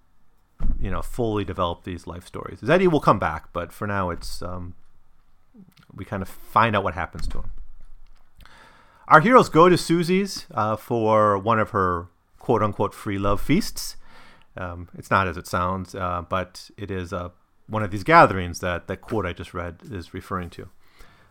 you 0.79 0.91
know 0.91 1.01
fully 1.01 1.43
develop 1.43 1.83
these 1.83 2.07
life 2.07 2.25
stories. 2.25 2.59
Zeddy 2.61 2.89
will 2.89 2.99
come 2.99 3.19
back, 3.19 3.51
but 3.53 3.71
for 3.71 3.85
now, 3.85 4.09
it's 4.09 4.41
um, 4.41 4.75
we 5.93 6.05
kind 6.05 6.21
of 6.21 6.29
find 6.29 6.75
out 6.75 6.83
what 6.83 6.93
happens 6.93 7.27
to 7.27 7.39
him. 7.39 7.51
Our 9.07 9.21
heroes 9.21 9.49
go 9.49 9.69
to 9.69 9.77
Susie's 9.77 10.45
uh, 10.51 10.75
for 10.75 11.37
one 11.37 11.59
of 11.59 11.71
her 11.71 12.07
quote 12.39 12.63
unquote 12.63 12.93
free 12.93 13.17
love 13.17 13.41
feasts. 13.41 13.96
Um, 14.57 14.89
it's 14.97 15.11
not 15.11 15.27
as 15.27 15.37
it 15.37 15.47
sounds, 15.47 15.95
uh, 15.95 16.23
but 16.27 16.69
it 16.77 16.91
is 16.91 17.13
uh, 17.13 17.29
one 17.67 17.83
of 17.83 17.91
these 17.91 18.03
gatherings 18.03 18.59
that 18.59 18.87
that 18.87 19.01
quote 19.01 19.25
I 19.25 19.33
just 19.33 19.53
read 19.53 19.79
is 19.91 20.13
referring 20.13 20.49
to. 20.51 20.69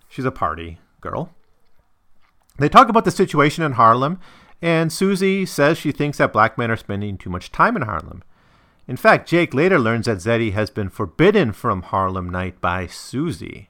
She's 0.09 0.25
a 0.25 0.31
party 0.31 0.79
girl. 1.01 1.31
They 2.59 2.69
talk 2.69 2.89
about 2.89 3.05
the 3.05 3.11
situation 3.11 3.65
in 3.65 3.73
Harlem, 3.73 4.19
and 4.63 4.93
Susie 4.93 5.45
says 5.45 5.77
she 5.79 5.93
thinks 5.93 6.19
that 6.19 6.33
black 6.33 6.57
men 6.57 6.71
are 6.71 6.77
spending 6.77 7.19
too 7.19 7.31
much 7.31 7.53
time 7.53 7.77
in 7.77 7.83
Harlem. 7.83 8.23
In 8.89 8.97
fact, 8.97 9.29
Jake 9.29 9.53
later 9.53 9.79
learns 9.79 10.07
that 10.07 10.19
Zeddy 10.19 10.53
has 10.53 10.71
been 10.71 10.89
forbidden 10.89 11.53
from 11.53 11.83
Harlem 11.83 12.31
Night 12.31 12.61
by 12.61 12.87
Susie, 12.87 13.69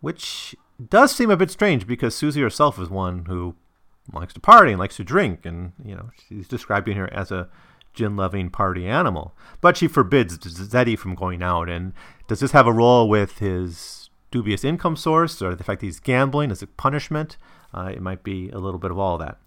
which 0.00 0.56
does 0.88 1.14
seem 1.14 1.30
a 1.30 1.36
bit 1.36 1.50
strange 1.50 1.86
because 1.86 2.14
Susie 2.14 2.42
herself 2.42 2.78
is 2.78 2.90
one 2.90 3.26
who 3.26 3.54
likes 4.12 4.34
to 4.34 4.40
party 4.40 4.72
and 4.72 4.80
likes 4.80 4.96
to 4.96 5.04
drink, 5.04 5.46
and 5.46 5.72
you 5.84 5.94
know 5.94 6.10
she's 6.28 6.48
describing 6.48 6.96
her 6.96 7.12
as 7.12 7.30
a 7.30 7.48
gin-loving 7.94 8.50
party 8.50 8.86
animal. 8.86 9.34
But 9.60 9.76
she 9.76 9.88
forbids 9.88 10.38
Zeddy 10.38 10.98
from 10.98 11.14
going 11.14 11.42
out. 11.42 11.68
And 11.68 11.92
does 12.28 12.40
this 12.40 12.52
have 12.52 12.66
a 12.66 12.72
role 12.72 13.08
with 13.08 13.38
his 13.38 14.10
dubious 14.30 14.64
income 14.64 14.96
source, 14.96 15.42
or 15.42 15.54
the 15.54 15.64
fact 15.64 15.82
he's 15.82 16.00
gambling 16.00 16.50
as 16.50 16.62
a 16.62 16.66
punishment? 16.66 17.36
Uh, 17.74 17.90
it 17.94 18.02
might 18.02 18.22
be 18.22 18.50
a 18.50 18.58
little 18.58 18.80
bit 18.80 18.90
of 18.90 18.98
all 18.98 19.18
that. 19.18 19.38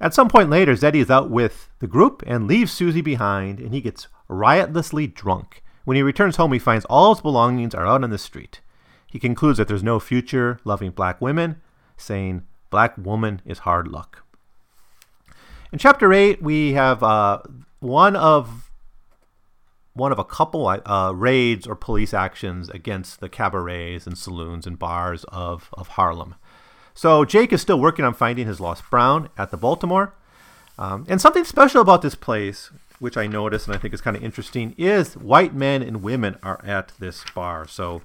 At 0.00 0.14
some 0.14 0.28
point 0.28 0.50
later, 0.50 0.74
Zeddy 0.74 0.96
is 0.96 1.10
out 1.10 1.30
with 1.30 1.68
the 1.78 1.86
group 1.86 2.24
and 2.26 2.48
leaves 2.48 2.72
Susie 2.72 3.02
behind, 3.02 3.60
and 3.60 3.72
he 3.72 3.80
gets 3.80 4.08
riotously 4.28 5.06
drunk. 5.06 5.62
When 5.84 5.96
he 5.96 6.02
returns 6.02 6.36
home, 6.36 6.52
he 6.52 6.58
finds 6.58 6.84
all 6.86 7.14
his 7.14 7.22
belongings 7.22 7.74
are 7.74 7.86
out 7.86 8.02
on 8.02 8.10
the 8.10 8.18
street. 8.18 8.60
He 9.06 9.18
concludes 9.18 9.58
that 9.58 9.68
there's 9.68 9.82
no 9.82 10.00
future 10.00 10.58
loving 10.64 10.90
black 10.90 11.20
women, 11.20 11.60
saying, 11.96 12.42
Black 12.70 12.96
woman 12.96 13.42
is 13.44 13.60
hard 13.60 13.86
luck. 13.86 14.24
In 15.72 15.78
chapter 15.78 16.12
8, 16.12 16.42
we 16.42 16.72
have 16.72 17.02
uh, 17.02 17.42
one 17.82 18.16
of 18.16 18.70
one 19.94 20.12
of 20.12 20.18
a 20.18 20.24
couple 20.24 20.66
uh, 20.66 21.12
raids 21.14 21.66
or 21.66 21.74
police 21.74 22.14
actions 22.14 22.70
against 22.70 23.20
the 23.20 23.28
cabarets 23.28 24.06
and 24.06 24.16
saloons 24.16 24.66
and 24.66 24.78
bars 24.78 25.24
of, 25.24 25.68
of 25.74 25.88
Harlem. 25.88 26.34
So 26.94 27.26
Jake 27.26 27.52
is 27.52 27.60
still 27.60 27.78
working 27.78 28.04
on 28.04 28.14
finding 28.14 28.46
his 28.46 28.58
lost 28.58 28.88
Brown 28.90 29.28
at 29.36 29.50
the 29.50 29.58
Baltimore. 29.58 30.14
Um, 30.78 31.04
and 31.08 31.20
something 31.20 31.44
special 31.44 31.82
about 31.82 32.00
this 32.00 32.14
place, 32.14 32.70
which 33.00 33.18
I 33.18 33.26
noticed 33.26 33.66
and 33.66 33.76
I 33.76 33.78
think 33.78 33.92
is 33.92 34.00
kind 34.00 34.16
of 34.16 34.24
interesting, 34.24 34.74
is 34.78 35.14
white 35.14 35.54
men 35.54 35.82
and 35.82 36.02
women 36.02 36.38
are 36.42 36.64
at 36.64 36.92
this 36.98 37.22
bar. 37.34 37.68
So 37.68 38.00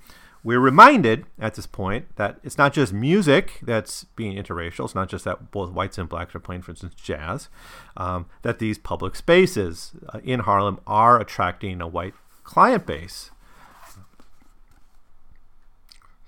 we're 0.48 0.62
reminded 0.62 1.26
at 1.38 1.56
this 1.56 1.68
point 1.68 2.16
that 2.16 2.40
it's 2.42 2.58
not 2.58 2.72
just 2.72 2.94
music 2.94 3.60
that's 3.64 4.06
being 4.16 4.42
interracial. 4.42 4.86
It's 4.86 4.96
not 4.96 5.10
just 5.10 5.26
that 5.26 5.52
both 5.52 5.72
whites 5.72 5.98
and 5.98 6.08
blacks 6.08 6.34
are 6.36 6.40
playing, 6.40 6.62
for 6.62 6.72
instance, 6.72 6.94
jazz. 6.96 7.50
Um, 7.98 8.28
that 8.44 8.60
these 8.60 8.78
public 8.78 9.18
spaces 9.18 9.92
uh, 10.08 10.22
in 10.24 10.40
Harlem 10.40 10.80
are 10.88 11.20
attracting 11.20 11.82
a 11.82 11.88
white 11.88 12.14
client 12.46 12.86
base. 12.86 13.32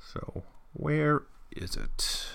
So 0.06 0.44
where 0.74 1.22
is 1.54 1.78
it? 1.78 2.28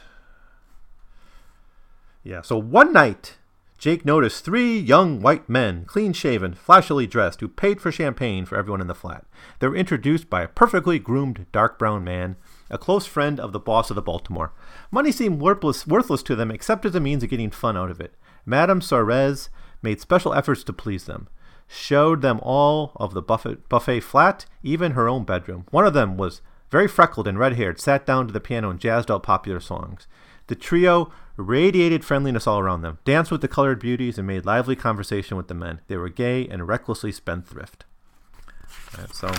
Yeah, 2.23 2.41
so 2.41 2.57
one 2.57 2.95
night, 2.95 3.37
Jake 3.85 4.07
noticed 4.07 4.47
three 4.47 4.79
young 4.79 5.21
white 5.21 5.47
men, 5.47 5.85
clean 5.85 6.15
shaven, 6.15 6.55
flashily 6.55 7.07
dressed, 7.07 7.43
who 7.43 7.49
paid 7.49 7.83
for 7.83 7.93
champagne 7.93 8.47
for 8.47 8.57
everyone 8.57 8.81
in 8.81 8.87
the 8.87 8.95
flat. 8.95 9.27
They 9.59 9.69
were 9.69 9.77
introduced 9.77 10.31
by 10.31 10.41
a 10.41 10.49
perfectly 10.49 10.99
groomed 10.99 11.45
dark 11.53 11.79
brown 11.79 12.03
man, 12.03 12.37
a 12.71 12.79
close 12.79 13.05
friend 13.05 13.39
of 13.39 13.53
the 13.53 13.61
boss 13.61 13.91
of 13.91 13.95
the 13.95 14.01
Baltimore. 14.01 14.55
Money 14.91 15.13
seemed 15.13 15.39
worthless, 15.39 15.87
worthless 15.87 16.23
to 16.23 16.35
them 16.35 16.51
except 16.51 16.87
as 16.87 16.95
a 16.95 16.99
means 17.01 17.23
of 17.23 17.29
getting 17.29 17.51
fun 17.51 17.77
out 17.77 17.91
of 17.91 18.01
it. 18.01 18.15
Madame 18.47 18.81
Suarez 18.81 19.51
made 19.83 20.01
special 20.01 20.33
efforts 20.33 20.65
to 20.65 20.73
please 20.73 21.05
them, 21.05 21.29
showed 21.69 22.23
them 22.23 22.41
all 22.43 22.93
of 22.97 23.13
the 23.13 23.21
buffet, 23.21 23.69
buffet 23.69 24.01
flat, 24.01 24.47
even 24.63 24.93
her 24.93 25.11
own 25.11 25.25
bedroom. 25.25 25.67
One 25.71 25.87
of 25.87 25.93
them 25.93 26.17
was 26.17 26.41
very 26.71 26.89
freckled 26.89 27.29
and 27.29 27.39
red 27.39 27.57
haired, 27.57 27.79
sat 27.79 28.07
down 28.07 28.29
to 28.29 28.33
the 28.33 28.41
piano 28.41 28.71
and 28.71 28.81
jazzed 28.81 29.11
out 29.11 29.23
popular 29.23 29.61
songs. 29.61 30.07
The 30.47 30.55
trio 30.55 31.13
radiated 31.37 32.05
friendliness 32.05 32.47
all 32.47 32.61
around 32.61 32.83
them, 32.83 32.99
danced 33.05 33.31
with 33.31 33.41
the 33.41 33.49
colored 33.49 33.81
beauties, 33.81 34.19
and 34.19 34.27
made 34.27 34.47
lively 34.47 34.77
conversation 34.77 35.37
with 35.37 35.49
the 35.49 35.55
men. 35.55 35.81
They 35.89 35.97
were 35.97 36.09
gay 36.09 36.47
and 36.47 36.69
recklessly 36.69 37.13
spendthrift. 37.13 37.85
So 39.13 39.33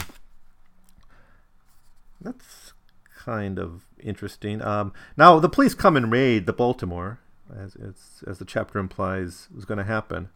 that's 2.19 2.73
kind 3.17 3.57
of 3.57 3.85
interesting. 3.99 4.61
Um, 4.61 4.93
now 5.17 5.39
the 5.39 5.49
police 5.49 5.73
come 5.73 5.95
and 5.95 6.11
raid 6.11 6.45
the 6.45 6.53
Baltimore, 6.53 7.19
as 7.55 7.75
as, 7.75 8.23
as 8.27 8.39
the 8.39 8.45
chapter 8.45 8.79
implies 8.79 9.47
was 9.53 9.65
going 9.65 9.77
to 9.77 9.83
happen. 9.83 10.29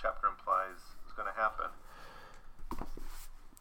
Chapter 0.00 0.28
implies 0.28 0.78
was 1.04 1.12
going 1.14 1.28
to 1.28 1.40
happen. 1.40 1.66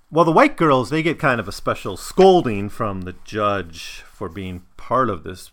Well, 0.10 0.26
the 0.26 0.32
white 0.32 0.58
girls 0.58 0.90
they 0.90 1.04
get 1.04 1.20
kind 1.20 1.40
of 1.40 1.48
a 1.48 1.52
special 1.52 1.98
scolding 1.98 2.70
from 2.70 3.02
the 3.02 3.16
judge 3.24 4.04
for 4.06 4.30
being 4.30 4.64
part 4.78 5.10
of 5.10 5.24
this 5.24 5.52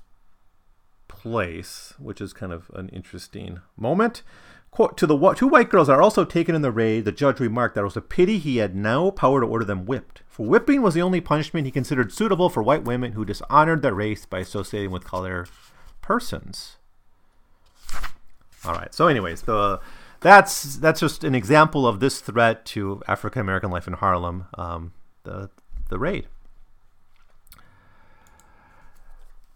place, 1.22 1.92
which 1.98 2.20
is 2.20 2.32
kind 2.32 2.52
of 2.52 2.70
an 2.74 2.88
interesting 2.88 3.60
moment. 3.76 4.22
Quote, 4.70 4.96
to 4.96 5.06
the 5.06 5.34
two 5.34 5.48
white 5.48 5.68
girls 5.68 5.88
are 5.88 6.00
also 6.00 6.24
taken 6.24 6.54
in 6.54 6.62
the 6.62 6.70
raid, 6.70 7.04
the 7.04 7.12
judge 7.12 7.40
remarked 7.40 7.74
that 7.74 7.82
it 7.82 7.84
was 7.84 7.96
a 7.96 8.00
pity 8.00 8.38
he 8.38 8.58
had 8.58 8.74
no 8.74 9.10
power 9.10 9.40
to 9.40 9.46
order 9.46 9.64
them 9.64 9.84
whipped. 9.84 10.22
For 10.28 10.46
whipping 10.46 10.80
was 10.80 10.94
the 10.94 11.02
only 11.02 11.20
punishment 11.20 11.66
he 11.66 11.72
considered 11.72 12.12
suitable 12.12 12.48
for 12.48 12.62
white 12.62 12.84
women 12.84 13.12
who 13.12 13.24
dishonored 13.24 13.82
their 13.82 13.92
race 13.92 14.24
by 14.24 14.38
associating 14.38 14.92
with 14.92 15.04
colored 15.04 15.50
persons. 16.00 16.76
All 18.64 18.72
right. 18.72 18.94
So, 18.94 19.08
anyways, 19.08 19.42
the 19.42 19.80
that's 20.20 20.76
that's 20.76 21.00
just 21.00 21.24
an 21.24 21.34
example 21.34 21.86
of 21.86 22.00
this 22.00 22.20
threat 22.20 22.64
to 22.66 23.02
African 23.08 23.40
American 23.40 23.70
life 23.70 23.86
in 23.86 23.94
Harlem. 23.94 24.46
Um, 24.56 24.92
the 25.24 25.50
the 25.88 25.98
raid. 25.98 26.28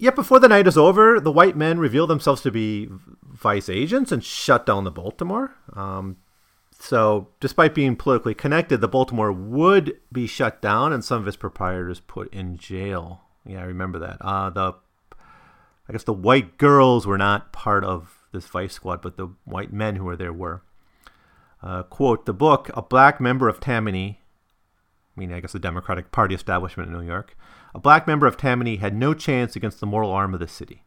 Yet 0.05 0.17
before 0.17 0.39
the 0.39 0.49
night 0.49 0.67
is 0.67 0.77
over, 0.77 1.19
the 1.19 1.33
white 1.33 1.57
men 1.57 1.79
reveal 1.79 2.07
themselves 2.07 2.43
to 2.43 2.51
be 2.51 2.91
vice 3.23 3.71
agents 3.71 4.13
and 4.13 4.23
shut 4.23 4.67
down 4.67 4.85
the 4.85 4.91
Baltimore. 4.91 5.55
Um, 5.73 6.19
so, 6.79 7.29
despite 7.41 7.75
being 7.75 7.97
politically 7.97 8.35
connected, 8.35 8.83
the 8.83 8.87
Baltimore 8.87 9.33
would 9.33 9.99
be 10.13 10.27
shut 10.27 10.61
down 10.61 10.93
and 10.93 11.03
some 11.03 11.23
of 11.23 11.27
its 11.27 11.39
proprietors 11.39 12.01
put 12.01 12.31
in 12.35 12.59
jail. 12.59 13.23
Yeah, 13.47 13.63
I 13.63 13.65
remember 13.65 13.99
that. 14.01 14.19
Uh, 14.21 14.51
the, 14.51 14.75
I 15.89 15.93
guess 15.93 16.05
the 16.05 16.13
white 16.13 16.59
girls 16.59 17.07
were 17.07 17.17
not 17.17 17.55
part 17.55 17.83
of 17.83 18.25
this 18.31 18.45
vice 18.45 18.75
squad, 18.75 19.01
but 19.01 19.17
the 19.17 19.29
white 19.47 19.73
men 19.73 19.97
who 19.97 20.05
were 20.05 20.17
there 20.17 20.35
were. 20.35 20.61
Uh, 21.63 21.83
quote: 21.83 22.27
The 22.27 22.35
book, 22.35 22.69
a 22.75 22.83
black 22.83 23.23
member 23.23 23.49
of 23.49 23.59
Tammany, 23.59 24.21
meaning 25.17 25.37
I 25.37 25.41
guess 25.41 25.53
the 25.53 25.59
Democratic 25.59 26.13
Party 26.13 26.35
establishment 26.35 26.89
in 26.89 26.97
New 26.97 27.07
York, 27.07 27.37
a 27.75 27.79
black 27.79 28.07
member 28.07 28.27
of 28.27 28.37
Tammany 28.37 28.77
had 28.77 28.95
no 28.95 29.15
chance 29.15 29.57
against 29.57 29.81
the 29.81 29.87
moral 29.87 30.11
arm 30.11 30.35
of 30.35 30.41
the 30.41 30.49
city. 30.49 30.83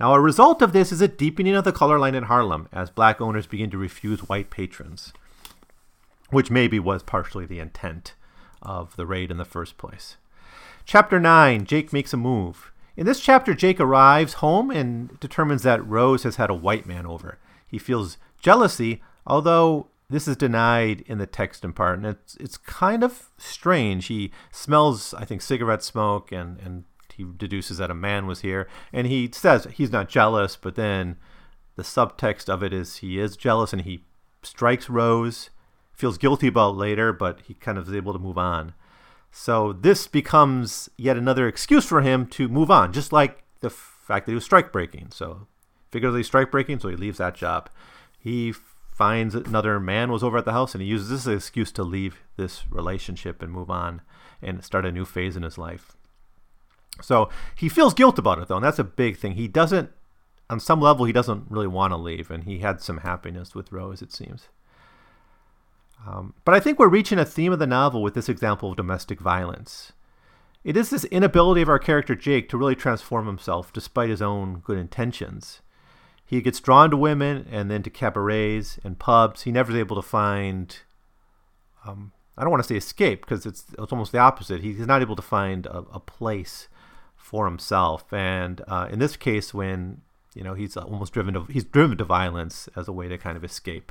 Now, 0.00 0.14
a 0.14 0.20
result 0.20 0.62
of 0.62 0.72
this 0.72 0.92
is 0.92 1.00
a 1.00 1.08
deepening 1.08 1.56
of 1.56 1.64
the 1.64 1.72
color 1.72 1.98
line 1.98 2.14
in 2.14 2.24
Harlem 2.24 2.68
as 2.72 2.90
black 2.90 3.20
owners 3.20 3.46
begin 3.46 3.70
to 3.70 3.78
refuse 3.78 4.20
white 4.20 4.48
patrons, 4.48 5.12
which 6.30 6.50
maybe 6.50 6.78
was 6.78 7.02
partially 7.02 7.46
the 7.46 7.58
intent 7.58 8.14
of 8.62 8.94
the 8.96 9.06
raid 9.06 9.30
in 9.30 9.38
the 9.38 9.44
first 9.44 9.76
place. 9.76 10.16
Chapter 10.84 11.18
9 11.18 11.64
Jake 11.64 11.92
makes 11.92 12.12
a 12.12 12.16
move. 12.16 12.72
In 12.96 13.06
this 13.06 13.20
chapter, 13.20 13.54
Jake 13.54 13.78
arrives 13.80 14.34
home 14.34 14.70
and 14.70 15.18
determines 15.20 15.62
that 15.62 15.86
Rose 15.86 16.22
has 16.22 16.36
had 16.36 16.50
a 16.50 16.54
white 16.54 16.86
man 16.86 17.06
over. 17.06 17.38
he 17.66 17.78
feels 17.78 18.16
jealousy, 18.40 19.02
although 19.26 19.88
this 20.10 20.26
is 20.26 20.36
denied 20.36 21.02
in 21.06 21.18
the 21.18 21.26
text 21.26 21.64
in 21.64 21.72
part, 21.72 21.98
and 21.98 22.06
it's 22.06 22.36
it's 22.36 22.56
kind 22.56 23.04
of 23.04 23.30
strange. 23.36 24.06
He 24.06 24.32
smells, 24.50 25.12
I 25.14 25.24
think, 25.24 25.42
cigarette 25.42 25.82
smoke, 25.82 26.32
and 26.32 26.58
and 26.60 26.84
he 27.14 27.26
deduces 27.36 27.78
that 27.78 27.90
a 27.90 27.94
man 27.94 28.26
was 28.26 28.40
here, 28.40 28.68
and 28.92 29.06
he 29.06 29.28
says 29.32 29.66
he's 29.72 29.92
not 29.92 30.08
jealous, 30.08 30.56
but 30.56 30.76
then 30.76 31.16
the 31.76 31.82
subtext 31.82 32.48
of 32.48 32.62
it 32.62 32.72
is 32.72 32.98
he 32.98 33.18
is 33.18 33.36
jealous, 33.36 33.72
and 33.72 33.82
he 33.82 34.04
strikes 34.42 34.88
Rose, 34.88 35.50
feels 35.92 36.16
guilty 36.16 36.46
about 36.46 36.76
later, 36.76 37.12
but 37.12 37.40
he 37.46 37.54
kind 37.54 37.76
of 37.76 37.88
is 37.88 37.94
able 37.94 38.12
to 38.12 38.18
move 38.18 38.38
on. 38.38 38.72
So 39.30 39.72
this 39.72 40.06
becomes 40.06 40.88
yet 40.96 41.16
another 41.16 41.46
excuse 41.46 41.84
for 41.84 42.00
him 42.00 42.26
to 42.28 42.48
move 42.48 42.70
on, 42.70 42.92
just 42.92 43.12
like 43.12 43.44
the 43.60 43.70
fact 43.70 44.24
that 44.26 44.32
he 44.32 44.36
was 44.36 44.44
strike 44.44 44.72
breaking. 44.72 45.08
So 45.10 45.48
figuratively 45.90 46.22
strike 46.22 46.50
breaking, 46.50 46.78
so 46.80 46.88
he 46.88 46.96
leaves 46.96 47.18
that 47.18 47.34
job. 47.34 47.68
He 48.18 48.54
finds 48.98 49.36
another 49.36 49.78
man 49.78 50.10
was 50.10 50.24
over 50.24 50.36
at 50.36 50.44
the 50.44 50.52
house 50.52 50.74
and 50.74 50.82
he 50.82 50.88
uses 50.88 51.08
this 51.08 51.20
as 51.20 51.26
an 51.28 51.34
excuse 51.34 51.70
to 51.70 51.84
leave 51.84 52.20
this 52.36 52.64
relationship 52.68 53.40
and 53.40 53.52
move 53.52 53.70
on 53.70 54.02
and 54.42 54.64
start 54.64 54.84
a 54.84 54.90
new 54.90 55.04
phase 55.04 55.36
in 55.36 55.44
his 55.44 55.56
life. 55.56 55.96
So 57.00 57.30
he 57.54 57.68
feels 57.68 57.94
guilt 57.94 58.18
about 58.18 58.40
it 58.40 58.48
though, 58.48 58.56
and 58.56 58.64
that's 58.64 58.80
a 58.80 58.84
big 58.84 59.16
thing. 59.16 59.32
He 59.32 59.46
doesn't, 59.46 59.90
on 60.50 60.58
some 60.58 60.80
level, 60.80 61.04
he 61.04 61.12
doesn't 61.12 61.44
really 61.48 61.68
want 61.68 61.92
to 61.92 61.96
leave, 61.96 62.28
and 62.28 62.42
he 62.42 62.58
had 62.58 62.80
some 62.80 62.98
happiness 62.98 63.54
with 63.54 63.70
Rose, 63.70 64.02
it 64.02 64.12
seems. 64.12 64.48
Um, 66.04 66.34
but 66.44 66.54
I 66.54 66.60
think 66.60 66.78
we're 66.78 66.88
reaching 66.88 67.18
a 67.18 67.24
theme 67.24 67.52
of 67.52 67.60
the 67.60 67.66
novel 67.66 68.02
with 68.02 68.14
this 68.14 68.28
example 68.28 68.70
of 68.70 68.76
domestic 68.76 69.20
violence. 69.20 69.92
It 70.64 70.76
is 70.76 70.90
this 70.90 71.04
inability 71.04 71.62
of 71.62 71.68
our 71.68 71.78
character 71.78 72.16
Jake 72.16 72.48
to 72.48 72.58
really 72.58 72.74
transform 72.74 73.26
himself 73.26 73.72
despite 73.72 74.10
his 74.10 74.22
own 74.22 74.58
good 74.58 74.78
intentions. 74.78 75.60
He 76.28 76.42
gets 76.42 76.60
drawn 76.60 76.90
to 76.90 76.96
women 76.96 77.48
and 77.50 77.70
then 77.70 77.82
to 77.84 77.90
cabarets 77.90 78.78
and 78.84 78.98
pubs. 78.98 79.42
He 79.42 79.50
never 79.50 79.72
is 79.72 79.78
able 79.78 79.96
to 79.96 80.06
find, 80.06 80.76
um, 81.86 82.12
I 82.36 82.42
don't 82.42 82.50
want 82.50 82.62
to 82.62 82.68
say 82.68 82.76
escape 82.76 83.22
because 83.22 83.46
it's, 83.46 83.64
it's 83.78 83.92
almost 83.92 84.12
the 84.12 84.18
opposite. 84.18 84.60
He's 84.60 84.86
not 84.86 85.00
able 85.00 85.16
to 85.16 85.22
find 85.22 85.64
a, 85.64 85.78
a 85.90 85.98
place 85.98 86.68
for 87.16 87.46
himself. 87.46 88.12
And 88.12 88.60
uh, 88.68 88.88
in 88.90 88.98
this 88.98 89.16
case, 89.16 89.54
when 89.54 90.02
you 90.34 90.44
know 90.44 90.52
he's 90.52 90.76
almost 90.76 91.14
driven 91.14 91.32
to 91.32 91.44
he's 91.44 91.64
driven 91.64 91.96
to 91.96 92.04
violence 92.04 92.68
as 92.76 92.88
a 92.88 92.92
way 92.92 93.08
to 93.08 93.16
kind 93.16 93.38
of 93.38 93.42
escape, 93.42 93.90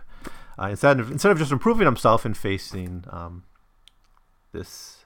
uh, 0.60 0.68
instead 0.68 1.00
of 1.00 1.12
instead 1.12 1.32
of 1.32 1.40
just 1.40 1.52
improving 1.52 1.86
himself 1.86 2.24
and 2.24 2.38
facing 2.38 3.04
um, 3.10 3.46
this 4.54 5.06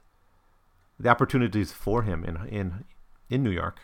the 1.00 1.08
opportunities 1.08 1.72
for 1.72 2.04
him 2.04 2.26
in 2.26 2.46
in 2.48 2.86
in 3.30 3.42
New 3.42 3.52
York. 3.52 3.80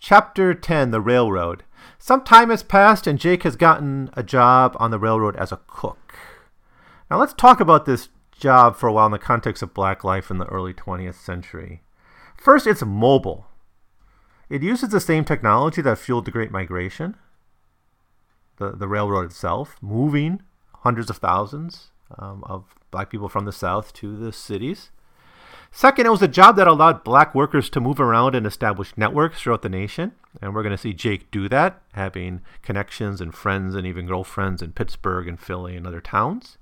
Chapter 0.00 0.54
10 0.54 0.92
The 0.92 1.00
Railroad. 1.00 1.62
Some 1.98 2.24
time 2.24 2.48
has 2.48 2.62
passed, 2.62 3.06
and 3.06 3.18
Jake 3.18 3.42
has 3.42 3.54
gotten 3.54 4.08
a 4.14 4.22
job 4.22 4.74
on 4.80 4.90
the 4.90 4.98
railroad 4.98 5.36
as 5.36 5.52
a 5.52 5.60
cook. 5.66 6.14
Now, 7.10 7.18
let's 7.18 7.34
talk 7.34 7.60
about 7.60 7.84
this 7.84 8.08
job 8.32 8.76
for 8.76 8.88
a 8.88 8.92
while 8.94 9.04
in 9.06 9.12
the 9.12 9.18
context 9.18 9.62
of 9.62 9.74
black 9.74 10.02
life 10.02 10.30
in 10.30 10.38
the 10.38 10.46
early 10.46 10.72
20th 10.72 11.16
century. 11.16 11.82
First, 12.38 12.66
it's 12.66 12.82
mobile. 12.82 13.48
It 14.48 14.62
uses 14.62 14.88
the 14.88 15.00
same 15.00 15.26
technology 15.26 15.82
that 15.82 15.98
fueled 15.98 16.24
the 16.24 16.30
Great 16.30 16.50
Migration, 16.50 17.16
the, 18.56 18.70
the 18.70 18.88
railroad 18.88 19.26
itself, 19.26 19.76
moving 19.82 20.40
hundreds 20.76 21.10
of 21.10 21.18
thousands 21.18 21.90
um, 22.18 22.42
of 22.44 22.74
black 22.90 23.10
people 23.10 23.28
from 23.28 23.44
the 23.44 23.52
South 23.52 23.92
to 23.92 24.16
the 24.16 24.32
cities. 24.32 24.90
Second, 25.72 26.06
it 26.06 26.10
was 26.10 26.22
a 26.22 26.28
job 26.28 26.56
that 26.56 26.66
allowed 26.66 27.04
black 27.04 27.34
workers 27.34 27.70
to 27.70 27.80
move 27.80 28.00
around 28.00 28.34
and 28.34 28.46
establish 28.46 28.92
networks 28.96 29.40
throughout 29.40 29.62
the 29.62 29.68
nation. 29.68 30.12
And 30.42 30.54
we're 30.54 30.62
going 30.62 30.74
to 30.74 30.78
see 30.78 30.92
Jake 30.92 31.30
do 31.30 31.48
that, 31.48 31.80
having 31.92 32.40
connections 32.62 33.20
and 33.20 33.34
friends 33.34 33.74
and 33.74 33.86
even 33.86 34.06
girlfriends 34.06 34.62
in 34.62 34.72
Pittsburgh 34.72 35.28
and 35.28 35.38
Philly 35.38 35.76
and 35.76 35.86
other 35.86 36.00
towns. 36.00 36.58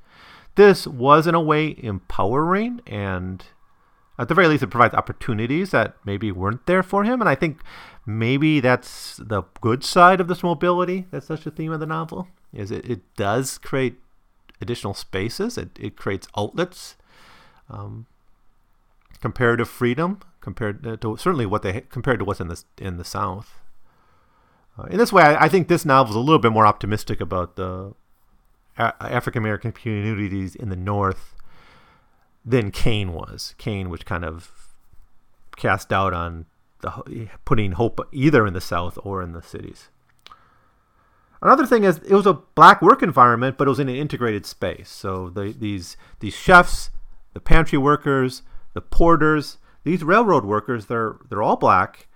This 0.57 0.87
was, 0.87 1.27
in 1.27 1.35
a 1.35 1.41
way, 1.41 1.75
empowering 1.79 2.81
and 2.87 3.45
at 4.19 4.27
the 4.27 4.35
very 4.35 4.49
least, 4.49 4.65
it 4.65 4.69
provides 4.69 4.95
opportunities 4.95 5.71
that 5.71 5.95
maybe 6.05 6.33
weren't 6.33 6.67
there 6.67 6.83
for 6.83 7.05
him. 7.05 7.21
And 7.21 7.29
I 7.29 7.37
think 7.37 7.61
maybe 8.05 8.59
that's 8.59 9.17
the 9.17 9.43
good 9.61 9.85
side 9.85 10.21
of 10.21 10.27
this 10.27 10.43
mobility. 10.43 11.07
That's 11.13 11.27
such 11.27 11.47
a 11.47 11.53
theme 11.53 11.71
of 11.71 11.79
the 11.79 11.87
novel. 11.87 12.27
Is 12.53 12.73
it, 12.73 12.85
it 12.91 13.15
does 13.15 13.59
create 13.59 14.01
additional 14.61 14.95
spaces. 14.95 15.57
It, 15.57 15.71
it 15.79 15.97
creates 15.97 16.27
outlets. 16.37 16.97
Um, 17.71 18.07
comparative 19.21 19.69
freedom 19.69 20.21
compared 20.41 20.83
to 21.01 21.17
certainly 21.17 21.47
what 21.47 21.63
they 21.63 21.81
compared 21.83 22.19
to 22.19 22.25
what's 22.25 22.41
in 22.41 22.49
the 22.49 22.63
in 22.79 22.97
the 22.97 23.05
South. 23.05 23.61
Uh, 24.79 24.85
in 24.85 24.99
this 24.99 25.13
way, 25.13 25.23
I, 25.23 25.45
I, 25.45 25.49
think 25.49 25.67
this 25.67 25.85
novel 25.85 26.11
is 26.11 26.17
a 26.17 26.21
little 26.21 26.39
bit 26.39 26.53
more 26.53 26.67
optimistic 26.67 27.21
about 27.21 27.57
the 27.57 27.95
a- 28.79 28.95
African 29.01 29.43
American 29.43 29.73
communities 29.73 30.55
in 30.55 30.69
the 30.69 30.77
North 30.77 31.35
than 32.45 32.71
Cane 32.71 33.13
was. 33.13 33.55
Cane, 33.59 33.91
which 33.91 34.07
kind 34.07 34.25
of 34.25 34.53
cast 35.57 35.89
doubt 35.89 36.15
on 36.15 36.47
the, 36.81 37.29
putting 37.45 37.73
hope 37.73 38.01
either 38.13 38.47
in 38.47 38.55
the 38.55 38.61
South 38.61 38.99
or 39.03 39.23
in 39.23 39.33
the 39.33 39.43
cities. 39.43 39.89
Another 41.43 41.67
thing 41.67 41.85
is 41.85 41.99
it 41.99 42.15
was 42.15 42.27
a 42.27 42.35
black 42.35 42.83
work 42.83 43.03
environment, 43.03 43.59
but 43.59 43.69
it 43.69 43.71
was 43.71 43.81
in 43.81 43.89
an 43.89 43.95
integrated 43.95 44.47
space. 44.47 44.89
So 44.89 45.29
the, 45.29 45.53
these 45.53 45.97
these 46.21 46.35
chefs, 46.35 46.91
the 47.33 47.41
pantry 47.41 47.79
workers, 47.79 48.43
the 48.75 48.81
porters, 48.81 49.59
these 49.85 50.03
railroad 50.03 50.45
workers, 50.45 50.87
they're 50.87 51.17
they're 51.29 51.43
all 51.43 51.57
black. 51.57 52.09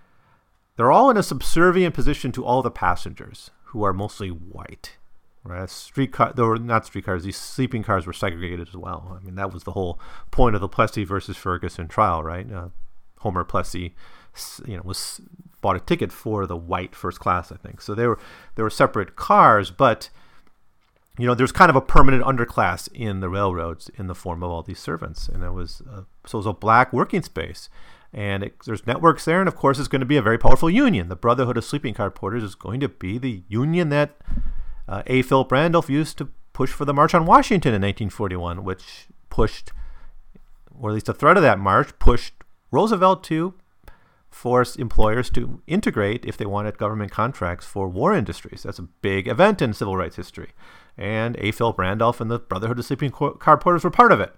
They're 0.76 0.92
all 0.92 1.10
in 1.10 1.16
a 1.16 1.22
subservient 1.22 1.94
position 1.94 2.32
to 2.32 2.44
all 2.44 2.62
the 2.62 2.70
passengers, 2.70 3.50
who 3.66 3.82
are 3.84 3.92
mostly 3.92 4.28
white. 4.28 4.96
Right? 5.44 5.68
Streetcar, 5.68 6.34
though 6.34 6.54
not 6.54 6.86
streetcars, 6.86 7.24
these 7.24 7.36
sleeping 7.36 7.82
cars 7.82 8.06
were 8.06 8.12
segregated 8.12 8.68
as 8.68 8.76
well. 8.76 9.18
I 9.18 9.24
mean, 9.24 9.34
that 9.34 9.52
was 9.52 9.64
the 9.64 9.72
whole 9.72 9.98
point 10.30 10.54
of 10.54 10.60
the 10.60 10.68
Plessy 10.68 11.04
versus 11.04 11.36
Ferguson 11.36 11.88
trial, 11.88 12.22
right? 12.22 12.50
Uh, 12.50 12.68
Homer 13.20 13.44
Plessy, 13.44 13.94
you 14.66 14.76
know, 14.76 14.82
was 14.84 15.20
bought 15.60 15.76
a 15.76 15.80
ticket 15.80 16.12
for 16.12 16.46
the 16.46 16.56
white 16.56 16.94
first 16.94 17.18
class, 17.20 17.50
I 17.50 17.56
think. 17.56 17.80
So 17.80 17.94
they 17.94 18.06
were 18.06 18.18
they 18.54 18.62
were 18.62 18.70
separate 18.70 19.16
cars, 19.16 19.70
but 19.70 20.10
you 21.18 21.26
know, 21.26 21.34
there's 21.34 21.52
kind 21.52 21.68
of 21.68 21.76
a 21.76 21.80
permanent 21.80 22.24
underclass 22.24 22.88
in 22.92 23.20
the 23.20 23.28
railroads 23.28 23.90
in 23.98 24.06
the 24.06 24.14
form 24.14 24.42
of 24.42 24.50
all 24.50 24.62
these 24.62 24.78
servants, 24.78 25.28
and 25.28 25.44
it 25.44 25.50
was 25.50 25.82
uh, 25.90 26.02
so 26.26 26.38
it 26.38 26.40
was 26.40 26.46
a 26.46 26.52
black 26.52 26.92
working 26.92 27.22
space, 27.22 27.68
and 28.14 28.42
it, 28.42 28.54
there's 28.64 28.86
networks 28.86 29.24
there, 29.26 29.40
and 29.40 29.48
of 29.48 29.54
course, 29.54 29.78
it's 29.78 29.88
going 29.88 30.00
to 30.00 30.06
be 30.06 30.16
a 30.16 30.22
very 30.22 30.38
powerful 30.38 30.70
union. 30.70 31.08
The 31.08 31.16
Brotherhood 31.16 31.58
of 31.58 31.64
Sleeping 31.64 31.94
Car 31.94 32.10
Porters 32.10 32.42
is 32.42 32.54
going 32.54 32.80
to 32.80 32.88
be 32.88 33.18
the 33.18 33.42
union 33.46 33.90
that 33.90 34.16
uh, 34.88 35.02
A. 35.06 35.22
Philip 35.22 35.52
Randolph 35.52 35.90
used 35.90 36.16
to 36.18 36.28
push 36.54 36.70
for 36.70 36.84
the 36.86 36.94
March 36.94 37.14
on 37.14 37.26
Washington 37.26 37.70
in 37.74 37.82
1941, 37.82 38.64
which 38.64 39.06
pushed, 39.28 39.72
or 40.78 40.90
at 40.90 40.94
least 40.94 41.06
the 41.06 41.14
threat 41.14 41.36
of 41.36 41.42
that 41.42 41.58
march 41.58 41.98
pushed 41.98 42.34
Roosevelt 42.70 43.22
to 43.24 43.54
force 44.32 44.76
employers 44.76 45.30
to 45.30 45.62
integrate 45.66 46.24
if 46.24 46.36
they 46.36 46.46
wanted 46.46 46.78
government 46.78 47.12
contracts 47.12 47.66
for 47.66 47.88
war 47.88 48.14
industries. 48.14 48.62
That's 48.64 48.78
a 48.78 48.82
big 48.82 49.28
event 49.28 49.62
in 49.62 49.72
civil 49.72 49.96
rights 49.96 50.16
history 50.16 50.50
and 50.96 51.36
A. 51.38 51.52
Philip 51.52 51.78
Randolph 51.78 52.20
and 52.20 52.30
the 52.30 52.38
Brotherhood 52.38 52.78
of 52.78 52.84
Sleeping 52.84 53.10
Car 53.10 53.56
Porters 53.58 53.84
were 53.84 53.90
part 53.90 54.12
of 54.12 54.20
it. 54.20 54.34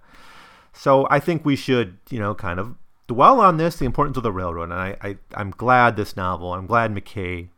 So 0.73 1.07
I 1.11 1.21
think 1.21 1.45
we 1.45 1.57
should, 1.57 1.99
you 2.11 2.19
know, 2.19 2.35
kind 2.35 2.59
of 2.59 2.75
dwell 3.07 3.41
on 3.41 3.57
this, 3.57 3.77
the 3.77 3.85
importance 3.85 4.17
of 4.17 4.23
the 4.23 4.33
railroad. 4.33 4.65
And 4.65 4.75
I, 4.75 4.97
I, 5.01 5.17
I'm 5.35 5.51
glad 5.51 5.97
this 5.97 6.17
novel, 6.17 6.53
I'm 6.53 6.67
glad 6.67 6.95
McKay 6.95 7.49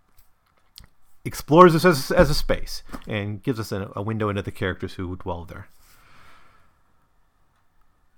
explores 1.25 1.72
this 1.72 1.85
as, 1.85 2.11
as 2.11 2.31
a 2.31 2.35
space 2.35 2.83
and 3.09 3.42
gives 3.42 3.59
us 3.59 3.72
a, 3.72 3.90
a 3.96 4.03
window 4.03 4.29
into 4.29 4.42
the 4.42 4.51
characters 4.51 4.94
who 4.94 5.16
dwell 5.16 5.44
there. 5.44 5.68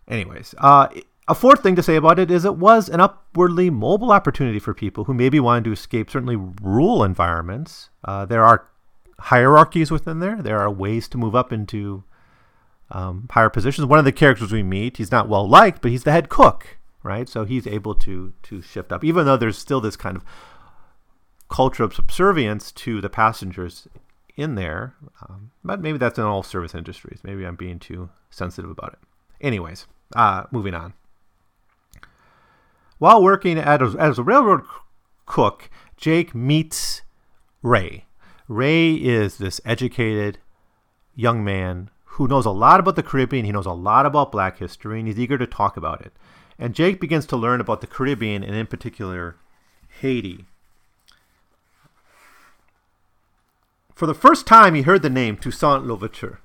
Anyways, 0.09 0.54
uh, 0.59 0.88
a 1.29 1.35
fourth 1.35 1.62
thing 1.62 1.77
to 1.77 1.83
say 1.83 1.97
about 1.97 2.19
it 2.19 2.31
is 2.31 2.45
it 2.45 2.57
was 2.57 2.88
an 2.88 3.01
upwardly 3.01 3.69
mobile 3.71 4.11
opportunity 4.11 4.59
for 4.59 4.73
people 4.73 5.05
who 5.05 5.14
maybe 5.14 5.38
wanted 5.38 5.64
to 5.64 5.73
escape 5.73 6.11
certainly 6.11 6.37
rural 6.37 7.05
environments. 7.05 7.91
Uh, 8.03 8.25
there 8.25 8.43
are 8.43 8.67
hierarchies 9.21 9.91
within 9.91 10.21
there. 10.21 10.41
There 10.41 10.59
are 10.59 10.71
ways 10.71 11.07
to 11.09 11.19
move 11.19 11.35
up 11.35 11.53
into 11.53 12.05
um, 12.91 13.29
higher 13.31 13.51
positions. 13.51 13.87
One 13.87 13.99
of 13.99 14.07
the 14.07 14.12
characters 14.12 14.53
we 14.53 14.62
meet, 14.62 14.97
he's 14.97 15.12
not 15.12 15.29
well 15.29 15.47
liked, 15.47 15.83
but 15.83 15.91
he's 15.91 16.05
the 16.05 16.12
head 16.12 16.31
cook, 16.31 16.79
right? 17.03 17.29
So 17.29 17.45
he's 17.45 17.67
able 17.67 17.95
to 17.97 18.33
to 18.45 18.62
shift 18.62 18.91
up, 18.91 19.05
even 19.05 19.27
though 19.27 19.37
there's 19.37 19.59
still 19.59 19.81
this 19.81 19.97
kind 19.97 20.17
of 20.17 20.25
culture 21.51 21.85
of 21.85 21.95
subservience 21.95 22.73
to 22.73 23.01
the 23.01 23.11
passengers 23.11 23.87
in 24.37 24.55
there. 24.55 24.95
Um, 25.29 25.51
but 25.62 25.81
maybe 25.81 25.99
that's 25.99 26.19
in 26.19 26.25
all 26.25 26.43
service 26.43 26.75
industries. 26.75 27.21
Maybe 27.23 27.45
I'm 27.45 27.57
being 27.57 27.79
too 27.79 28.09
sensitive 28.31 28.71
about 28.71 28.95
it. 28.95 28.99
Anyways, 29.41 29.87
uh, 30.17 30.45
moving 30.51 30.75
on. 30.75 30.95
While 32.99 33.23
working 33.23 33.59
at 33.59 33.81
a, 33.81 33.95
as 33.99 34.19
a 34.19 34.23
railroad 34.23 34.63
cook, 35.27 35.71
Jake 35.97 36.35
meets 36.35 37.03
Ray. 37.63 38.07
Ray 38.49 38.95
is 38.95 39.39
this 39.39 39.61
educated 39.65 40.39
young 41.15 41.45
man 41.45 41.91
who 42.13 42.27
knows 42.27 42.47
a 42.47 42.51
lot 42.51 42.81
about 42.81 42.97
the 42.97 43.03
Caribbean. 43.03 43.45
He 43.45 43.53
knows 43.53 43.67
a 43.67 43.73
lot 43.73 44.07
about 44.07 44.33
black 44.33 44.59
history, 44.59 44.99
and 44.99 45.07
he's 45.07 45.19
eager 45.19 45.39
to 45.39 45.47
talk 45.47 45.77
about 45.77 46.01
it. 46.01 46.13
And 46.59 46.75
Jake 46.75 47.01
begins 47.01 47.27
to 47.27 47.37
learn 47.37 47.61
about 47.61 47.81
the 47.81 47.87
Caribbean, 47.87 48.43
and 48.43 48.57
in 48.57 48.67
particular, 48.67 49.37
Haiti. 50.01 50.47
For 53.95 54.07
the 54.07 54.15
first 54.15 54.47
time, 54.47 54.75
he 54.75 54.83
heard 54.83 55.03
the 55.03 55.11
name 55.11 55.37
Toussaint 55.37 55.85
Louverture, 55.85 56.41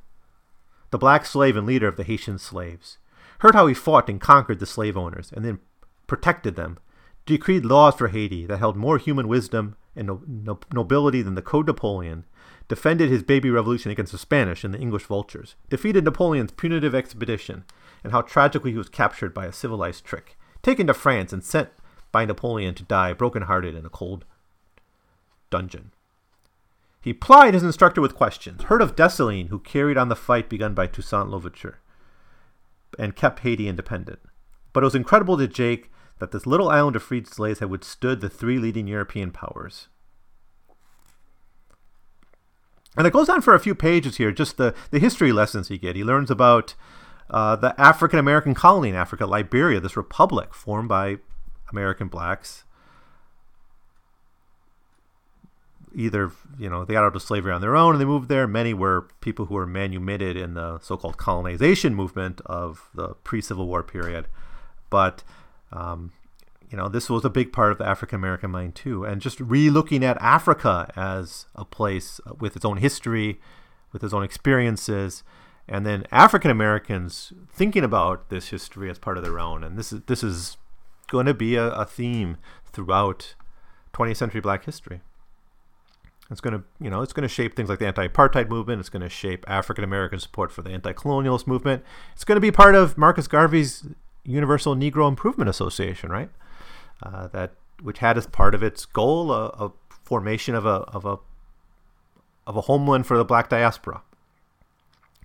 the 0.91 0.97
black 0.99 1.25
slave 1.25 1.55
and 1.55 1.65
leader 1.65 1.87
of 1.87 1.97
the 1.97 2.03
Haitian 2.03 2.37
slaves. 2.37 2.97
Heard 3.39 3.55
how 3.55 3.65
he 3.67 3.73
fought 3.73 4.09
and 4.09 4.21
conquered 4.21 4.59
the 4.59 4.65
slave 4.65 4.95
owners 4.95 5.31
and 5.35 5.43
then 5.43 5.59
protected 6.07 6.55
them. 6.55 6.77
Decreed 7.25 7.65
laws 7.65 7.95
for 7.95 8.09
Haiti 8.09 8.45
that 8.45 8.59
held 8.59 8.75
more 8.75 8.97
human 8.97 9.27
wisdom 9.27 9.75
and 9.95 10.07
no- 10.07 10.21
no- 10.27 10.59
nobility 10.73 11.21
than 11.21 11.35
the 11.35 11.41
Code 11.41 11.67
Napoleon. 11.67 12.25
Defended 12.67 13.09
his 13.09 13.23
baby 13.23 13.49
revolution 13.49 13.91
against 13.91 14.11
the 14.11 14.17
Spanish 14.17 14.63
and 14.63 14.73
the 14.73 14.79
English 14.79 15.03
vultures. 15.03 15.55
Defeated 15.69 16.03
Napoleon's 16.03 16.51
punitive 16.51 16.95
expedition 16.95 17.65
and 18.03 18.11
how 18.11 18.21
tragically 18.21 18.71
he 18.71 18.77
was 18.77 18.89
captured 18.89 19.33
by 19.33 19.45
a 19.45 19.51
civilized 19.51 20.05
trick. 20.05 20.37
Taken 20.61 20.87
to 20.87 20.93
France 20.93 21.33
and 21.33 21.43
sent 21.43 21.69
by 22.11 22.25
Napoleon 22.25 22.73
to 22.75 22.83
die 22.83 23.13
broken-hearted 23.13 23.75
in 23.75 23.85
a 23.85 23.89
cold 23.89 24.25
dungeon. 25.49 25.91
He 27.01 27.13
plied 27.13 27.53
his 27.53 27.63
instructor 27.63 27.99
with 27.99 28.15
questions, 28.15 28.63
heard 28.63 28.81
of 28.81 28.95
Dessalines, 28.95 29.49
who 29.49 29.59
carried 29.59 29.97
on 29.97 30.07
the 30.07 30.15
fight 30.15 30.47
begun 30.47 30.73
by 30.73 30.87
Toussaint 30.87 31.29
Louverture, 31.29 31.79
and 32.97 33.15
kept 33.15 33.39
Haiti 33.39 33.67
independent. 33.67 34.19
But 34.71 34.83
it 34.83 34.85
was 34.85 34.95
incredible 34.95 35.37
to 35.37 35.47
Jake 35.47 35.91
that 36.19 36.31
this 36.31 36.45
little 36.45 36.69
island 36.69 36.95
of 36.95 37.03
freed 37.03 37.27
slaves 37.27 37.59
had 37.59 37.69
withstood 37.69 38.21
the 38.21 38.29
three 38.29 38.57
leading 38.57 38.87
European 38.87 39.31
powers. 39.31 39.87
And 42.95 43.07
it 43.07 43.13
goes 43.13 43.29
on 43.29 43.41
for 43.41 43.55
a 43.55 43.59
few 43.59 43.73
pages 43.73 44.17
here, 44.17 44.31
just 44.31 44.57
the, 44.57 44.75
the 44.91 44.99
history 44.99 45.31
lessons 45.31 45.67
he 45.67 45.77
get. 45.77 45.95
He 45.95 46.03
learns 46.03 46.29
about 46.29 46.75
uh, 47.29 47.55
the 47.55 47.79
African 47.81 48.19
American 48.19 48.53
colony 48.53 48.89
in 48.89 48.95
Africa, 48.95 49.25
Liberia, 49.25 49.79
this 49.79 49.97
republic 49.97 50.53
formed 50.53 50.89
by 50.89 51.17
American 51.71 52.07
blacks 52.07 52.65
either 55.95 56.31
you 56.57 56.69
know 56.69 56.85
they 56.85 56.93
got 56.93 57.03
out 57.03 57.15
of 57.15 57.21
slavery 57.21 57.51
on 57.51 57.61
their 57.61 57.75
own 57.75 57.93
and 57.93 58.01
they 58.01 58.05
moved 58.05 58.29
there. 58.29 58.47
Many 58.47 58.73
were 58.73 59.07
people 59.21 59.45
who 59.45 59.55
were 59.55 59.67
manumitted 59.67 60.35
in 60.35 60.53
the 60.53 60.79
so-called 60.79 61.17
colonization 61.17 61.93
movement 61.93 62.41
of 62.45 62.89
the 62.93 63.09
pre-Civil 63.23 63.67
War 63.67 63.83
period. 63.83 64.27
But 64.89 65.23
um, 65.73 66.11
you 66.69 66.77
know 66.77 66.87
this 66.87 67.09
was 67.09 67.25
a 67.25 67.29
big 67.29 67.51
part 67.51 67.71
of 67.71 67.77
the 67.77 67.85
African 67.85 68.15
American 68.15 68.51
mind 68.51 68.75
too, 68.75 69.03
and 69.03 69.21
just 69.21 69.39
re-looking 69.39 70.03
at 70.03 70.17
Africa 70.21 70.91
as 70.95 71.45
a 71.55 71.65
place 71.65 72.21
with 72.39 72.55
its 72.55 72.65
own 72.65 72.77
history, 72.77 73.39
with 73.91 74.03
its 74.03 74.13
own 74.13 74.23
experiences, 74.23 75.23
and 75.67 75.85
then 75.85 76.05
African 76.11 76.51
Americans 76.51 77.33
thinking 77.51 77.83
about 77.83 78.29
this 78.29 78.49
history 78.49 78.89
as 78.89 78.99
part 78.99 79.17
of 79.17 79.23
their 79.23 79.39
own. 79.39 79.63
And 79.63 79.77
this 79.77 79.91
is 79.91 80.01
this 80.07 80.23
is 80.23 80.57
going 81.07 81.25
to 81.25 81.33
be 81.33 81.55
a, 81.55 81.67
a 81.69 81.85
theme 81.85 82.37
throughout 82.65 83.35
20th 83.93 84.17
century 84.17 84.41
Black 84.41 84.65
history. 84.65 85.01
It's 86.31 86.41
going 86.41 86.57
to, 86.57 86.63
you 86.79 86.89
know, 86.89 87.01
it's 87.01 87.13
going 87.13 87.27
to 87.27 87.33
shape 87.33 87.55
things 87.55 87.69
like 87.69 87.79
the 87.79 87.85
anti-apartheid 87.85 88.49
movement. 88.49 88.79
It's 88.79 88.89
going 88.89 89.03
to 89.03 89.09
shape 89.09 89.45
African 89.47 89.83
American 89.83 90.19
support 90.19 90.51
for 90.51 90.61
the 90.61 90.71
anti-colonialist 90.71 91.45
movement. 91.45 91.83
It's 92.13 92.23
going 92.23 92.37
to 92.37 92.41
be 92.41 92.49
part 92.49 92.75
of 92.75 92.97
Marcus 92.97 93.27
Garvey's 93.27 93.85
Universal 94.25 94.75
Negro 94.75 95.07
Improvement 95.07 95.49
Association, 95.49 96.09
right? 96.09 96.29
Uh, 97.01 97.27
that 97.27 97.53
which 97.81 97.99
had 97.99 98.17
as 98.17 98.27
part 98.27 98.55
of 98.55 98.63
its 98.63 98.85
goal 98.85 99.31
a, 99.31 99.47
a, 99.49 99.71
formation 100.03 100.53
of 100.53 100.65
a 100.65 100.83
of 100.91 101.05
a 101.05 101.17
of 102.45 102.57
a 102.57 102.61
homeland 102.61 103.07
for 103.07 103.17
the 103.17 103.23
black 103.23 103.49
diaspora. 103.49 104.01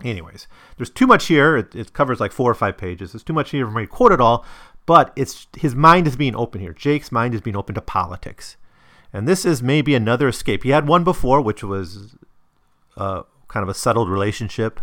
Anyways, 0.03 0.47
there's 0.77 0.89
too 0.89 1.05
much 1.05 1.27
here. 1.27 1.57
It, 1.57 1.75
it 1.75 1.93
covers 1.93 2.21
like 2.21 2.31
four 2.31 2.49
or 2.49 2.55
five 2.55 2.77
pages. 2.77 3.11
There's 3.11 3.23
too 3.23 3.33
much 3.33 3.51
here 3.51 3.65
for 3.65 3.73
me 3.73 3.83
to 3.83 3.87
quote 3.87 4.13
it 4.13 4.21
all, 4.21 4.45
but 4.85 5.11
it's 5.17 5.47
his 5.57 5.75
mind 5.75 6.07
is 6.07 6.15
being 6.15 6.35
open 6.35 6.61
here. 6.61 6.73
Jake's 6.73 7.11
mind 7.11 7.33
is 7.33 7.41
being 7.41 7.57
open 7.57 7.75
to 7.75 7.81
politics. 7.81 8.55
And 9.11 9.27
this 9.27 9.43
is 9.43 9.61
maybe 9.61 9.95
another 9.95 10.27
escape. 10.27 10.63
He 10.63 10.69
had 10.69 10.87
one 10.87 11.03
before, 11.03 11.41
which 11.41 11.63
was 11.63 12.15
uh, 12.95 13.23
kind 13.47 13.63
of 13.63 13.69
a 13.69 13.73
settled 13.73 14.09
relationship 14.09 14.79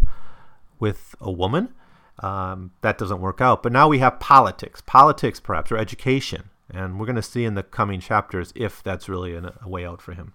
with 0.78 1.14
a 1.20 1.30
woman. 1.30 1.72
Um, 2.20 2.72
that 2.80 2.98
doesn't 2.98 3.20
work 3.20 3.40
out. 3.40 3.62
But 3.62 3.72
now 3.72 3.88
we 3.88 3.98
have 3.98 4.20
politics, 4.20 4.82
politics 4.84 5.40
perhaps, 5.40 5.70
or 5.70 5.76
education. 5.76 6.50
And 6.70 6.98
we're 6.98 7.06
going 7.06 7.16
to 7.16 7.22
see 7.22 7.44
in 7.44 7.54
the 7.54 7.62
coming 7.62 8.00
chapters 8.00 8.52
if 8.56 8.82
that's 8.82 9.08
really 9.08 9.34
a, 9.34 9.54
a 9.62 9.68
way 9.68 9.84
out 9.84 10.00
for 10.00 10.12
him. 10.12 10.34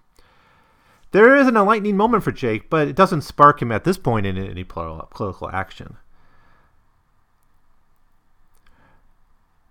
There 1.10 1.36
is 1.36 1.46
an 1.46 1.56
enlightening 1.56 1.96
moment 1.96 2.24
for 2.24 2.32
Jake, 2.32 2.70
but 2.70 2.88
it 2.88 2.96
doesn't 2.96 3.20
spark 3.20 3.60
him 3.60 3.70
at 3.70 3.84
this 3.84 3.98
point 3.98 4.24
in 4.24 4.38
any 4.38 4.64
political 4.64 5.50
action. 5.52 5.98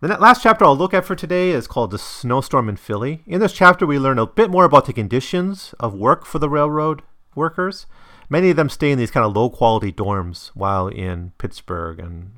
The 0.02 0.08
last 0.18 0.42
chapter 0.42 0.66
I'll 0.66 0.76
look 0.76 0.94
at 0.96 1.06
for 1.06 1.16
today 1.16 1.52
is 1.52 1.68
called 1.68 1.92
The 1.92 2.00
Snowstorm 2.00 2.68
in 2.70 2.76
Philly. 2.76 3.22
In 3.28 3.40
this 3.40 3.54
chapter, 3.54 3.86
we 3.86 4.00
learn 4.00 4.18
a 4.18 4.26
bit 4.26 4.50
more 4.50 4.66
about 4.66 4.86
the 4.86 4.94
conditions 4.94 5.76
of 5.80 5.94
work 5.94 6.26
for 6.26 6.40
the 6.40 6.50
railroad 6.50 7.04
workers. 7.36 7.86
Many 8.32 8.50
of 8.50 8.56
them 8.56 8.70
stay 8.70 8.92
in 8.92 8.98
these 8.98 9.12
kind 9.12 9.26
of 9.26 9.36
low 9.36 9.50
quality 9.50 9.92
dorms 9.92 10.52
while 10.54 10.88
in 10.88 11.34
Pittsburgh, 11.38 12.00
and 12.00 12.32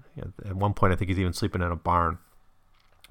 at 0.43 0.55
one 0.55 0.73
point, 0.73 0.91
I 0.91 0.95
think 0.95 1.09
he's 1.09 1.19
even 1.19 1.33
sleeping 1.33 1.61
in 1.61 1.71
a 1.71 1.75
barn. 1.75 2.17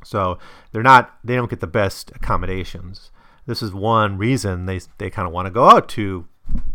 So 0.04 0.40
they're 0.72 0.82
not, 0.82 1.16
they 1.22 1.36
don't 1.36 1.48
get 1.48 1.60
the 1.60 1.68
best 1.68 2.10
accommodations. 2.12 3.12
This 3.46 3.62
is 3.62 3.72
one 3.72 4.18
reason 4.18 4.66
they, 4.66 4.80
they 4.98 5.10
kind 5.10 5.28
of 5.28 5.32
want 5.32 5.46
to 5.46 5.52
go 5.52 5.68
out 5.68 5.88
to 5.90 6.26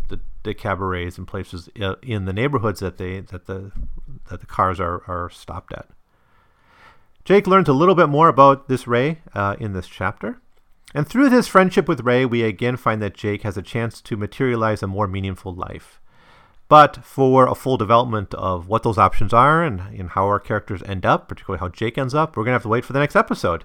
the, 0.07 0.21
the 0.43 0.53
cabarets 0.53 1.17
and 1.17 1.27
places 1.27 1.67
in 2.01 2.23
the 2.23 2.31
neighborhoods 2.31 2.79
that 2.79 2.97
they 2.97 3.19
that 3.19 3.45
the 3.47 3.73
that 4.29 4.39
the 4.39 4.45
cars 4.45 4.79
are, 4.79 5.03
are 5.07 5.29
stopped 5.29 5.73
at. 5.73 5.89
Jake 7.25 7.47
learns 7.47 7.67
a 7.67 7.73
little 7.73 7.95
bit 7.95 8.07
more 8.07 8.29
about 8.29 8.69
this 8.69 8.87
Ray 8.87 9.19
uh, 9.33 9.57
in 9.59 9.73
this 9.73 9.87
chapter. 9.87 10.39
And 10.93 11.07
through 11.07 11.29
this 11.29 11.47
friendship 11.47 11.87
with 11.87 12.01
Ray, 12.01 12.25
we 12.25 12.43
again 12.43 12.77
find 12.77 13.01
that 13.01 13.13
Jake 13.13 13.43
has 13.43 13.57
a 13.57 13.61
chance 13.61 14.01
to 14.01 14.17
materialize 14.17 14.81
a 14.81 14.87
more 14.87 15.07
meaningful 15.07 15.53
life. 15.53 15.99
But 16.69 17.05
for 17.05 17.47
a 17.47 17.55
full 17.55 17.77
development 17.77 18.33
of 18.33 18.67
what 18.67 18.83
those 18.83 18.97
options 18.97 19.33
are 19.33 19.63
and, 19.63 19.79
and 19.79 20.09
how 20.09 20.25
our 20.25 20.39
characters 20.39 20.83
end 20.83 21.05
up, 21.05 21.29
particularly 21.29 21.59
how 21.59 21.69
Jake 21.69 21.97
ends 21.97 22.13
up, 22.13 22.35
we're 22.35 22.43
going 22.43 22.51
to 22.51 22.55
have 22.55 22.63
to 22.63 22.69
wait 22.69 22.83
for 22.85 22.93
the 22.93 22.99
next 22.99 23.15
episode. 23.15 23.63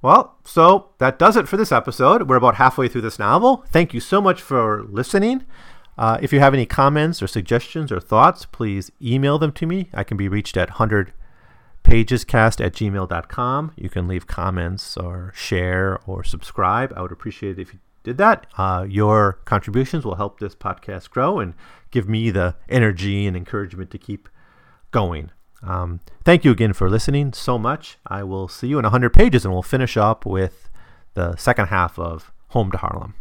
Well, 0.00 0.36
so 0.44 0.90
that 0.98 1.18
does 1.18 1.36
it 1.36 1.48
for 1.48 1.56
this 1.56 1.72
episode. 1.72 2.28
We're 2.28 2.36
about 2.36 2.56
halfway 2.56 2.88
through 2.88 3.00
this 3.02 3.18
novel. 3.18 3.64
Thank 3.70 3.94
you 3.94 4.00
so 4.00 4.20
much 4.20 4.42
for 4.42 4.82
listening. 4.84 5.44
Uh, 5.96 6.18
if 6.20 6.32
you 6.32 6.40
have 6.40 6.54
any 6.54 6.66
comments 6.66 7.22
or 7.22 7.26
suggestions 7.26 7.90
or 7.90 8.00
thoughts, 8.00 8.44
please 8.44 8.92
email 9.00 9.38
them 9.38 9.52
to 9.52 9.66
me. 9.66 9.88
I 9.94 10.04
can 10.04 10.16
be 10.16 10.28
reached 10.28 10.56
at 10.56 10.70
100pagescast 11.84 12.64
at 12.64 12.72
gmail.com. 12.72 13.72
You 13.76 13.88
can 13.88 14.08
leave 14.08 14.26
comments 14.26 14.96
or 14.96 15.32
share 15.34 16.00
or 16.06 16.24
subscribe. 16.24 16.92
I 16.96 17.02
would 17.02 17.12
appreciate 17.12 17.58
it 17.58 17.62
if 17.62 17.72
you 17.72 17.80
did 18.02 18.18
that. 18.18 18.46
Uh, 18.56 18.86
your 18.88 19.38
contributions 19.44 20.04
will 20.04 20.16
help 20.16 20.40
this 20.40 20.54
podcast 20.54 21.10
grow 21.10 21.38
and 21.38 21.54
give 21.90 22.08
me 22.08 22.30
the 22.30 22.56
energy 22.68 23.26
and 23.26 23.36
encouragement 23.36 23.90
to 23.90 23.98
keep 23.98 24.28
going. 24.90 25.30
Um, 25.62 26.00
thank 26.24 26.44
you 26.44 26.50
again 26.50 26.74
for 26.74 26.90
listening 26.90 27.32
so 27.32 27.58
much. 27.58 27.96
I 28.06 28.22
will 28.22 28.48
see 28.48 28.68
you 28.68 28.78
in 28.78 28.82
100 28.84 29.10
pages 29.10 29.44
and 29.44 29.54
we'll 29.54 29.62
finish 29.62 29.96
up 29.96 30.26
with 30.26 30.68
the 31.14 31.36
second 31.36 31.66
half 31.66 31.98
of 31.98 32.32
Home 32.48 32.70
to 32.70 32.78
Harlem. 32.78 33.14